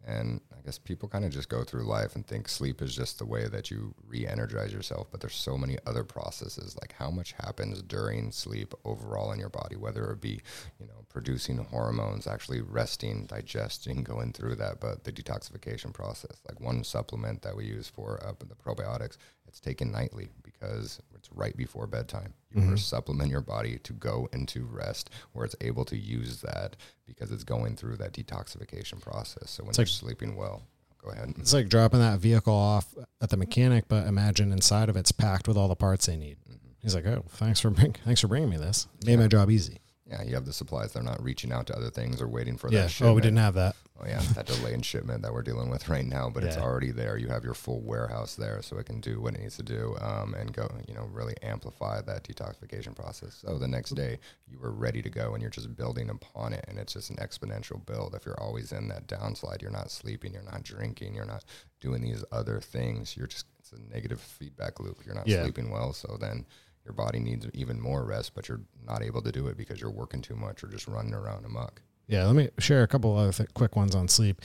And 0.06 0.42
I 0.52 0.62
guess 0.66 0.80
people 0.80 1.08
kind 1.08 1.26
of 1.26 1.32
just 1.32 1.50
go 1.50 1.64
through 1.64 1.84
life 1.84 2.16
and 2.16 2.26
think 2.26 2.48
sleep 2.48 2.82
is 2.82 2.96
just 2.96 3.20
the 3.20 3.26
way 3.26 3.48
that 3.48 3.70
you 3.70 3.94
re-energize 4.08 4.74
yourself, 4.74 5.08
but 5.12 5.22
there's 5.22 5.36
so 5.36 5.58
many 5.58 5.78
other 5.86 6.04
processes. 6.04 6.76
Like 6.82 6.94
how 6.98 7.12
much 7.12 7.34
happens 7.34 7.82
during 7.84 8.32
sleep 8.32 8.74
overall 8.84 9.32
in 9.32 9.40
your 9.40 9.50
body, 9.50 9.76
whether 9.76 10.12
it 10.12 10.22
be, 10.22 10.42
you 10.80 10.88
know, 10.88 11.06
producing 11.10 11.58
hormones, 11.58 12.26
actually 12.26 12.62
resting, 12.62 13.26
digesting, 13.26 14.04
going 14.04 14.34
through 14.34 14.56
that, 14.56 14.80
but 14.80 15.04
the 15.04 15.12
detoxification 15.12 15.94
process. 15.94 16.40
Like 16.48 16.60
one 16.60 16.84
supplement 16.84 17.42
that 17.44 17.56
we 17.56 17.66
use 17.66 17.88
for 17.88 18.20
uh, 18.26 18.34
the 18.40 18.56
probiotics, 18.56 19.18
it's 19.52 19.60
taken 19.60 19.92
nightly 19.92 20.30
because 20.44 21.02
it's 21.14 21.30
right 21.34 21.56
before 21.58 21.86
bedtime. 21.86 22.34
You 22.54 22.62
mm-hmm. 22.62 22.76
supplement 22.78 23.30
your 23.30 23.42
body 23.42 23.80
to 23.84 23.94
go 23.94 24.30
into 24.32 24.64
rest 24.64 25.10
where 25.34 25.44
it's 25.44 25.58
able 25.60 25.84
to 25.86 25.98
use 25.98 26.40
that 26.42 26.78
because 27.06 27.32
it's 27.32 27.44
going 27.44 27.76
through 27.76 27.98
that 27.98 28.14
detoxification 28.14 29.02
process. 29.02 29.52
So 29.52 29.64
when 29.64 29.72
it's 29.72 29.78
you're 29.78 29.84
like, 29.84 29.90
sleeping 29.90 30.38
well, 30.38 30.64
go 31.04 31.12
ahead. 31.12 31.34
It's 31.38 31.54
like 31.54 31.68
dropping 31.68 32.00
that 32.00 32.20
vehicle 32.20 32.54
off 32.54 32.96
at 33.22 33.30
the 33.30 33.38
mechanic, 33.38 33.90
but 33.90 34.08
imagine 34.08 34.54
inside 34.54 34.88
of 34.88 34.96
it's 34.96 35.12
packed 35.12 35.50
with 35.50 35.58
all 35.58 35.68
the 35.68 35.76
parts 35.76 36.06
they 36.06 36.16
need. 36.16 36.38
Mm-hmm. 36.50 36.56
He's 36.82 36.96
like, 36.96 37.06
"Oh, 37.06 37.26
thanks 37.28 37.60
for 37.60 37.70
bring, 37.70 37.94
thanks 38.06 38.22
for 38.22 38.28
bringing 38.28 38.50
me 38.50 38.58
this. 38.58 38.88
Made 39.06 39.14
yeah. 39.14 39.18
my 39.18 39.28
job 39.28 39.52
easy." 39.52 39.80
Yeah, 40.12 40.24
you 40.24 40.36
have 40.36 40.46
the 40.46 40.52
supplies. 40.52 40.92
They're 40.92 41.04
not 41.04 41.24
reaching 41.24 41.54
out 41.54 41.68
to 41.68 41.76
other 41.76 41.90
things 41.90 42.22
or 42.22 42.28
waiting 42.28 42.58
for 42.58 42.70
yeah. 42.70 42.82
that. 42.82 42.92
Shipment. 42.92 43.12
Oh, 43.12 43.16
we 43.16 43.22
didn't 43.22 43.38
have 43.38 43.54
that. 43.54 43.76
Oh 44.02 44.08
yeah, 44.08 44.20
that 44.34 44.48
delay 44.48 44.74
in 44.74 44.82
shipment 44.82 45.22
that 45.22 45.32
we're 45.32 45.44
dealing 45.44 45.70
with 45.70 45.88
right 45.90 46.06
now, 46.06 46.30
but 46.30 46.44
yeah. 46.44 46.50
it's 46.50 46.58
already 46.58 46.92
there. 46.92 47.18
You 47.18 47.28
have 47.28 47.44
your 47.44 47.54
full 47.54 47.82
warehouse 47.82 48.36
there, 48.36 48.62
so 48.62 48.78
it 48.78 48.88
can 48.88 49.00
do 49.00 49.22
what 49.22 49.36
it 49.36 49.42
needs 49.42 49.58
to 49.58 49.64
do 49.64 49.96
um, 50.02 50.34
and 50.34 50.52
go. 50.52 50.70
You 50.88 50.96
know, 50.96 51.08
really 51.12 51.36
amplify 51.44 52.02
that 52.02 52.24
detoxification 52.24 52.96
process. 52.96 53.42
So 53.46 53.58
the 53.58 53.68
next 53.68 53.92
day 53.92 54.18
you 54.48 54.60
were 54.60 54.72
ready 54.72 55.02
to 55.02 55.10
go, 55.10 55.34
and 55.34 55.42
you're 55.42 55.52
just 55.52 55.76
building 55.78 56.10
upon 56.10 56.52
it, 56.54 56.66
and 56.68 56.78
it's 56.78 56.94
just 56.94 57.10
an 57.10 57.18
exponential 57.18 57.86
build. 57.86 58.14
If 58.16 58.26
you're 58.26 58.40
always 58.40 58.72
in 58.72 58.90
that 58.90 59.08
downslide, 59.08 59.62
you're 59.62 59.72
not 59.72 59.92
sleeping, 59.92 60.34
you're 60.34 60.44
not 60.44 60.64
drinking, 60.64 61.16
you're 61.16 61.26
not 61.26 61.46
doing 61.80 62.02
these 62.02 62.24
other 62.32 62.60
things. 62.60 63.16
You're 63.16 63.28
just 63.28 63.46
it's 63.60 63.72
a 63.72 63.94
negative 63.94 64.20
feedback 64.20 64.80
loop. 64.80 65.06
You're 65.06 65.16
not 65.16 65.28
yeah. 65.28 65.44
sleeping 65.44 65.70
well, 65.70 65.94
so 65.94 66.18
then 66.20 66.46
your 66.86 66.94
body 66.94 67.20
needs 67.20 67.48
even 67.54 67.80
more 67.80 68.04
rest, 68.06 68.34
but 68.34 68.48
you're 68.48 68.62
not 68.86 69.04
able 69.04 69.22
to 69.22 69.32
do 69.32 69.48
it 69.48 69.58
because 69.58 69.80
you're 69.80 69.92
working 69.92 70.22
too 70.22 70.36
much 70.36 70.64
or 70.64 70.68
just 70.68 70.88
running 70.88 71.14
around 71.14 71.46
amok. 71.46 71.82
Yeah, 72.08 72.26
let 72.26 72.36
me 72.36 72.50
share 72.60 72.84
a 72.84 72.88
couple 72.88 73.16
other 73.16 73.32
th- 73.32 73.54
quick 73.54 73.76
ones 73.76 73.96
on 73.96 74.08
sleep. 74.08 74.42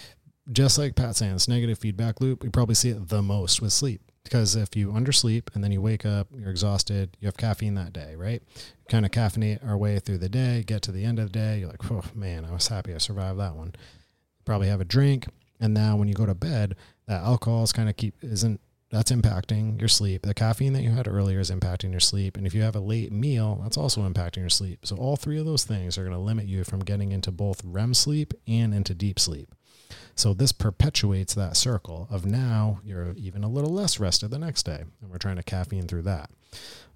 Just 0.52 0.78
like 0.78 0.94
Pat 0.94 1.16
Sands, 1.16 1.48
negative 1.48 1.78
feedback 1.78 2.20
loop, 2.20 2.42
we 2.42 2.48
probably 2.48 2.76
see 2.76 2.90
it 2.90 3.08
the 3.08 3.22
most 3.22 3.60
with 3.60 3.72
sleep. 3.72 4.00
Because 4.22 4.56
if 4.56 4.74
you 4.76 4.90
undersleep 4.92 5.54
and 5.54 5.62
then 5.62 5.72
you 5.72 5.80
wake 5.80 6.04
up, 6.04 6.28
you're 6.36 6.50
exhausted, 6.50 7.16
you 7.20 7.26
have 7.26 7.36
caffeine 7.36 7.74
that 7.74 7.92
day, 7.92 8.14
right? 8.16 8.42
Kind 8.88 9.04
of 9.04 9.12
caffeinate 9.12 9.66
our 9.66 9.76
way 9.76 9.98
through 9.98 10.18
the 10.18 10.28
day, 10.28 10.64
get 10.66 10.82
to 10.82 10.92
the 10.92 11.04
end 11.04 11.18
of 11.18 11.32
the 11.32 11.38
day, 11.38 11.60
you're 11.60 11.68
like, 11.68 11.90
oh 11.90 12.02
man, 12.14 12.44
I 12.44 12.52
was 12.52 12.66
happy 12.68 12.92
I 12.92 12.98
survived 12.98 13.38
that 13.38 13.54
one. 13.54 13.74
Probably 14.44 14.68
have 14.68 14.80
a 14.80 14.84
drink. 14.84 15.26
And 15.60 15.72
now 15.72 15.96
when 15.96 16.08
you 16.08 16.14
go 16.14 16.26
to 16.26 16.34
bed, 16.34 16.76
that 17.06 17.22
alcohol 17.22 17.62
is 17.62 17.72
kind 17.72 17.88
of 17.88 17.96
keep 17.96 18.14
isn't 18.22 18.60
that's 18.90 19.10
impacting 19.10 19.78
your 19.80 19.88
sleep. 19.88 20.22
The 20.22 20.34
caffeine 20.34 20.72
that 20.74 20.82
you 20.82 20.90
had 20.90 21.08
earlier 21.08 21.40
is 21.40 21.50
impacting 21.50 21.90
your 21.90 22.00
sleep. 22.00 22.36
And 22.36 22.46
if 22.46 22.54
you 22.54 22.62
have 22.62 22.76
a 22.76 22.80
late 22.80 23.10
meal, 23.10 23.58
that's 23.62 23.76
also 23.76 24.08
impacting 24.08 24.38
your 24.38 24.48
sleep. 24.48 24.86
So, 24.86 24.96
all 24.96 25.16
three 25.16 25.38
of 25.38 25.46
those 25.46 25.64
things 25.64 25.98
are 25.98 26.02
going 26.02 26.14
to 26.14 26.20
limit 26.20 26.46
you 26.46 26.62
from 26.62 26.80
getting 26.80 27.10
into 27.10 27.32
both 27.32 27.64
REM 27.64 27.94
sleep 27.94 28.32
and 28.46 28.72
into 28.72 28.94
deep 28.94 29.18
sleep. 29.18 29.54
So, 30.14 30.34
this 30.34 30.52
perpetuates 30.52 31.34
that 31.34 31.56
circle 31.56 32.06
of 32.10 32.24
now 32.24 32.80
you're 32.84 33.12
even 33.16 33.42
a 33.42 33.48
little 33.48 33.72
less 33.72 33.98
rested 33.98 34.30
the 34.30 34.38
next 34.38 34.62
day. 34.62 34.84
And 35.00 35.10
we're 35.10 35.18
trying 35.18 35.36
to 35.36 35.42
caffeine 35.42 35.88
through 35.88 36.02
that. 36.02 36.30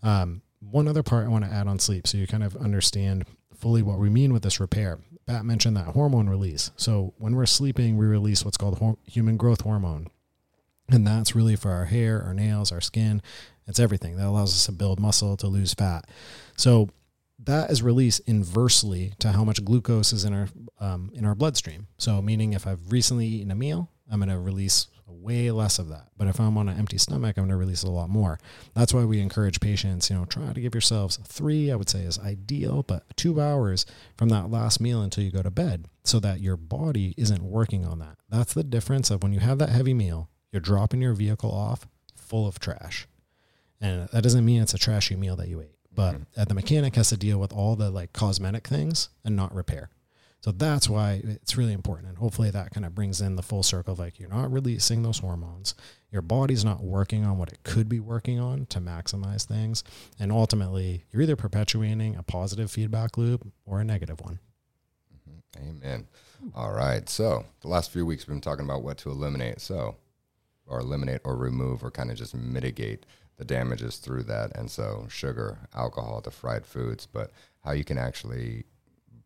Um, 0.02 0.42
one 0.60 0.86
other 0.86 1.02
part 1.02 1.24
I 1.24 1.28
want 1.28 1.44
to 1.44 1.50
add 1.52 1.66
on 1.66 1.78
sleep 1.78 2.06
so 2.06 2.18
you 2.18 2.26
kind 2.26 2.44
of 2.44 2.54
understand 2.56 3.24
fully 3.54 3.82
what 3.82 3.98
we 3.98 4.10
mean 4.10 4.32
with 4.32 4.42
this 4.42 4.60
repair. 4.60 5.00
Pat 5.26 5.44
mentioned 5.44 5.76
that 5.76 5.88
hormone 5.88 6.28
release. 6.28 6.70
So, 6.76 7.14
when 7.18 7.34
we're 7.34 7.46
sleeping, 7.46 7.96
we 7.96 8.06
release 8.06 8.44
what's 8.44 8.56
called 8.56 8.96
human 9.06 9.36
growth 9.36 9.62
hormone 9.62 10.06
and 10.90 11.06
that's 11.06 11.34
really 11.34 11.56
for 11.56 11.70
our 11.70 11.86
hair, 11.86 12.22
our 12.22 12.34
nails, 12.34 12.72
our 12.72 12.80
skin. 12.80 13.22
It's 13.66 13.80
everything 13.80 14.16
that 14.16 14.26
allows 14.26 14.52
us 14.52 14.66
to 14.66 14.72
build 14.72 14.98
muscle, 14.98 15.36
to 15.36 15.46
lose 15.46 15.74
fat. 15.74 16.08
So 16.56 16.88
that 17.44 17.70
is 17.70 17.82
released 17.82 18.20
inversely 18.26 19.14
to 19.20 19.32
how 19.32 19.44
much 19.44 19.64
glucose 19.64 20.12
is 20.12 20.24
in 20.24 20.34
our 20.34 20.48
um, 20.78 21.10
in 21.14 21.24
our 21.24 21.34
bloodstream. 21.34 21.86
So 21.98 22.20
meaning 22.20 22.52
if 22.52 22.66
I've 22.66 22.90
recently 22.92 23.26
eaten 23.26 23.50
a 23.50 23.54
meal, 23.54 23.90
I'm 24.10 24.18
going 24.18 24.28
to 24.28 24.38
release 24.38 24.88
way 25.06 25.50
less 25.50 25.78
of 25.78 25.88
that. 25.88 26.08
But 26.16 26.28
if 26.28 26.40
I'm 26.40 26.56
on 26.56 26.68
an 26.68 26.78
empty 26.78 26.98
stomach, 26.98 27.36
I'm 27.36 27.44
going 27.44 27.50
to 27.50 27.56
release 27.56 27.82
a 27.82 27.90
lot 27.90 28.08
more. 28.08 28.38
That's 28.74 28.94
why 28.94 29.04
we 29.04 29.20
encourage 29.20 29.60
patients, 29.60 30.08
you 30.08 30.16
know, 30.16 30.24
try 30.24 30.52
to 30.52 30.60
give 30.60 30.74
yourselves 30.74 31.18
three, 31.24 31.70
I 31.70 31.76
would 31.76 31.88
say 31.88 32.00
is 32.00 32.18
ideal, 32.18 32.82
but 32.82 33.04
two 33.16 33.40
hours 33.40 33.86
from 34.16 34.30
that 34.30 34.50
last 34.50 34.80
meal 34.80 35.02
until 35.02 35.24
you 35.24 35.30
go 35.30 35.42
to 35.42 35.50
bed 35.50 35.86
so 36.04 36.20
that 36.20 36.40
your 36.40 36.56
body 36.56 37.14
isn't 37.16 37.42
working 37.42 37.84
on 37.84 37.98
that. 37.98 38.16
That's 38.28 38.54
the 38.54 38.64
difference 38.64 39.10
of 39.10 39.22
when 39.22 39.32
you 39.32 39.40
have 39.40 39.58
that 39.58 39.68
heavy 39.70 39.94
meal 39.94 40.30
you're 40.52 40.60
dropping 40.60 41.00
your 41.00 41.14
vehicle 41.14 41.52
off 41.52 41.86
full 42.16 42.46
of 42.46 42.58
trash. 42.58 43.06
And 43.80 44.08
that 44.10 44.22
doesn't 44.22 44.44
mean 44.44 44.62
it's 44.62 44.74
a 44.74 44.78
trashy 44.78 45.16
meal 45.16 45.36
that 45.36 45.48
you 45.48 45.60
ate, 45.62 45.76
but 45.94 46.14
mm-hmm. 46.14 46.44
the 46.44 46.54
mechanic 46.54 46.96
has 46.96 47.08
to 47.08 47.16
deal 47.16 47.38
with 47.38 47.52
all 47.52 47.76
the 47.76 47.90
like 47.90 48.12
cosmetic 48.12 48.66
things 48.66 49.08
and 49.24 49.34
not 49.34 49.54
repair. 49.54 49.90
So 50.42 50.52
that's 50.52 50.88
why 50.88 51.20
it's 51.22 51.58
really 51.58 51.74
important. 51.74 52.08
And 52.08 52.18
hopefully 52.18 52.50
that 52.50 52.72
kind 52.72 52.86
of 52.86 52.94
brings 52.94 53.20
in 53.20 53.36
the 53.36 53.42
full 53.42 53.62
circle 53.62 53.92
of 53.92 53.98
like 53.98 54.18
you're 54.18 54.30
not 54.30 54.50
releasing 54.50 55.02
those 55.02 55.18
hormones. 55.18 55.74
Your 56.10 56.22
body's 56.22 56.64
not 56.64 56.82
working 56.82 57.24
on 57.24 57.36
what 57.36 57.52
it 57.52 57.62
could 57.62 57.88
be 57.90 58.00
working 58.00 58.40
on 58.40 58.64
to 58.66 58.80
maximize 58.80 59.44
things. 59.44 59.84
And 60.18 60.32
ultimately, 60.32 61.04
you're 61.10 61.22
either 61.22 61.36
perpetuating 61.36 62.16
a 62.16 62.22
positive 62.22 62.70
feedback 62.70 63.18
loop 63.18 63.46
or 63.66 63.80
a 63.80 63.84
negative 63.84 64.20
one. 64.22 64.38
Mm-hmm. 65.14 65.68
Amen. 65.68 66.08
All 66.54 66.72
right. 66.72 67.06
So 67.08 67.44
the 67.60 67.68
last 67.68 67.92
few 67.92 68.06
weeks 68.06 68.26
we've 68.26 68.34
been 68.34 68.40
talking 68.40 68.64
about 68.64 68.82
what 68.82 68.96
to 68.98 69.10
eliminate. 69.10 69.60
So 69.60 69.96
or 70.70 70.80
eliminate 70.80 71.20
or 71.24 71.36
remove 71.36 71.84
or 71.84 71.90
kind 71.90 72.10
of 72.10 72.16
just 72.16 72.34
mitigate 72.34 73.04
the 73.36 73.44
damages 73.44 73.96
through 73.96 74.22
that. 74.24 74.56
And 74.56 74.70
so 74.70 75.06
sugar, 75.08 75.58
alcohol, 75.74 76.20
the 76.20 76.30
fried 76.30 76.64
foods, 76.64 77.06
but 77.06 77.32
how 77.64 77.72
you 77.72 77.84
can 77.84 77.98
actually 77.98 78.64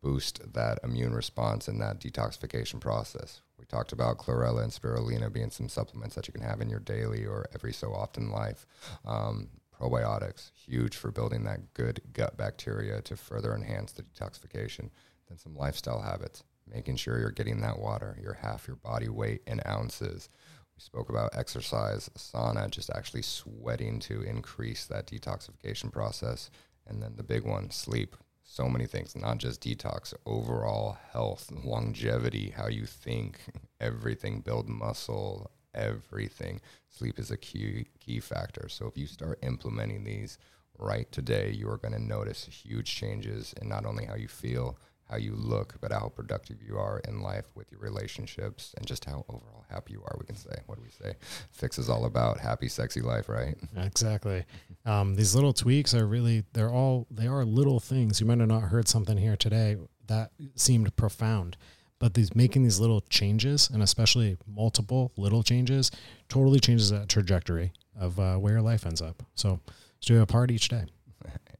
boost 0.00 0.52
that 0.52 0.78
immune 0.82 1.14
response 1.14 1.68
and 1.68 1.80
that 1.80 2.00
detoxification 2.00 2.80
process. 2.80 3.42
We 3.58 3.64
talked 3.64 3.92
about 3.92 4.18
chlorella 4.18 4.62
and 4.62 4.72
spirulina 4.72 5.32
being 5.32 5.50
some 5.50 5.68
supplements 5.68 6.14
that 6.14 6.26
you 6.26 6.32
can 6.32 6.42
have 6.42 6.60
in 6.60 6.68
your 6.68 6.80
daily 6.80 7.24
or 7.24 7.46
every 7.54 7.72
so 7.72 7.92
often 7.92 8.30
life. 8.30 8.66
Um, 9.04 9.48
probiotics, 9.80 10.50
huge 10.54 10.96
for 10.96 11.10
building 11.10 11.44
that 11.44 11.74
good 11.74 12.00
gut 12.12 12.36
bacteria 12.36 13.00
to 13.02 13.16
further 13.16 13.54
enhance 13.54 13.92
the 13.92 14.02
detoxification. 14.02 14.90
Then 15.28 15.38
some 15.38 15.56
lifestyle 15.56 16.00
habits 16.00 16.44
making 16.72 16.96
sure 16.96 17.18
you're 17.18 17.30
getting 17.30 17.60
that 17.60 17.78
water, 17.78 18.18
you're 18.22 18.34
half 18.34 18.66
your 18.66 18.76
body 18.76 19.08
weight 19.08 19.42
in 19.46 19.60
ounces. 19.66 20.28
We 20.76 20.80
spoke 20.80 21.08
about 21.08 21.36
exercise, 21.36 22.10
sauna, 22.16 22.68
just 22.70 22.90
actually 22.90 23.22
sweating 23.22 24.00
to 24.00 24.22
increase 24.22 24.86
that 24.86 25.06
detoxification 25.06 25.92
process. 25.92 26.50
And 26.86 27.02
then 27.02 27.14
the 27.16 27.22
big 27.22 27.44
one, 27.44 27.70
sleep. 27.70 28.16
So 28.42 28.68
many 28.68 28.86
things, 28.86 29.16
not 29.16 29.38
just 29.38 29.62
detox, 29.62 30.12
overall 30.26 30.98
health, 31.12 31.50
longevity, 31.64 32.52
how 32.54 32.68
you 32.68 32.84
think, 32.84 33.40
everything, 33.80 34.40
build 34.40 34.68
muscle, 34.68 35.50
everything. 35.74 36.60
Sleep 36.90 37.18
is 37.18 37.30
a 37.30 37.36
key 37.36 37.86
key 37.98 38.20
factor. 38.20 38.68
So 38.68 38.86
if 38.86 38.98
you 38.98 39.06
start 39.06 39.38
implementing 39.42 40.04
these 40.04 40.38
right 40.78 41.10
today, 41.10 41.52
you 41.52 41.68
are 41.70 41.78
going 41.78 41.94
to 41.94 42.02
notice 42.02 42.44
huge 42.44 42.94
changes 42.94 43.54
in 43.60 43.68
not 43.68 43.86
only 43.86 44.04
how 44.04 44.14
you 44.14 44.28
feel, 44.28 44.78
how 45.08 45.16
you 45.16 45.34
look, 45.34 45.74
but 45.80 45.92
how 45.92 46.08
productive 46.14 46.58
you 46.66 46.78
are 46.78 47.00
in 47.06 47.20
life 47.20 47.44
with 47.54 47.70
your 47.70 47.80
relationships 47.80 48.74
and 48.76 48.86
just 48.86 49.04
how 49.04 49.24
overall 49.28 49.64
happy 49.70 49.92
you 49.92 50.02
are. 50.02 50.16
We 50.18 50.26
can 50.26 50.36
say, 50.36 50.54
what 50.66 50.76
do 50.76 50.82
we 50.82 50.90
say? 50.90 51.14
Fix 51.50 51.78
is 51.78 51.88
all 51.88 52.04
about 52.06 52.38
happy, 52.38 52.68
sexy 52.68 53.00
life, 53.00 53.28
right? 53.28 53.56
Exactly. 53.76 54.44
Um, 54.86 55.14
these 55.14 55.34
little 55.34 55.52
tweaks 55.52 55.94
are 55.94 56.06
really, 56.06 56.44
they're 56.52 56.70
all, 56.70 57.06
they 57.10 57.26
are 57.26 57.44
little 57.44 57.80
things. 57.80 58.20
You 58.20 58.26
might 58.26 58.38
have 58.38 58.48
not 58.48 58.62
heard 58.64 58.88
something 58.88 59.18
here 59.18 59.36
today 59.36 59.76
that 60.06 60.32
seemed 60.56 60.94
profound, 60.96 61.56
but 61.98 62.14
these 62.14 62.34
making 62.34 62.62
these 62.62 62.80
little 62.80 63.02
changes 63.02 63.70
and 63.70 63.82
especially 63.82 64.36
multiple 64.46 65.12
little 65.16 65.42
changes 65.42 65.90
totally 66.28 66.60
changes 66.60 66.90
that 66.90 67.08
trajectory 67.08 67.72
of 67.98 68.18
uh, 68.18 68.36
where 68.36 68.54
your 68.54 68.62
life 68.62 68.86
ends 68.86 69.02
up. 69.02 69.22
So 69.34 69.60
do 70.00 70.20
a 70.20 70.26
part 70.26 70.50
each 70.50 70.68
day. 70.68 70.84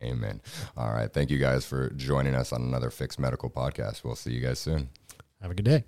Amen. 0.04 0.40
All 0.76 0.92
right. 0.92 1.12
Thank 1.12 1.30
you 1.30 1.38
guys 1.38 1.64
for 1.64 1.90
joining 1.90 2.34
us 2.34 2.52
on 2.52 2.62
another 2.62 2.90
Fix 2.90 3.18
Medical 3.18 3.50
podcast. 3.50 4.04
We'll 4.04 4.16
see 4.16 4.32
you 4.32 4.40
guys 4.40 4.58
soon. 4.58 4.90
Have 5.40 5.50
a 5.50 5.54
good 5.54 5.64
day. 5.64 5.84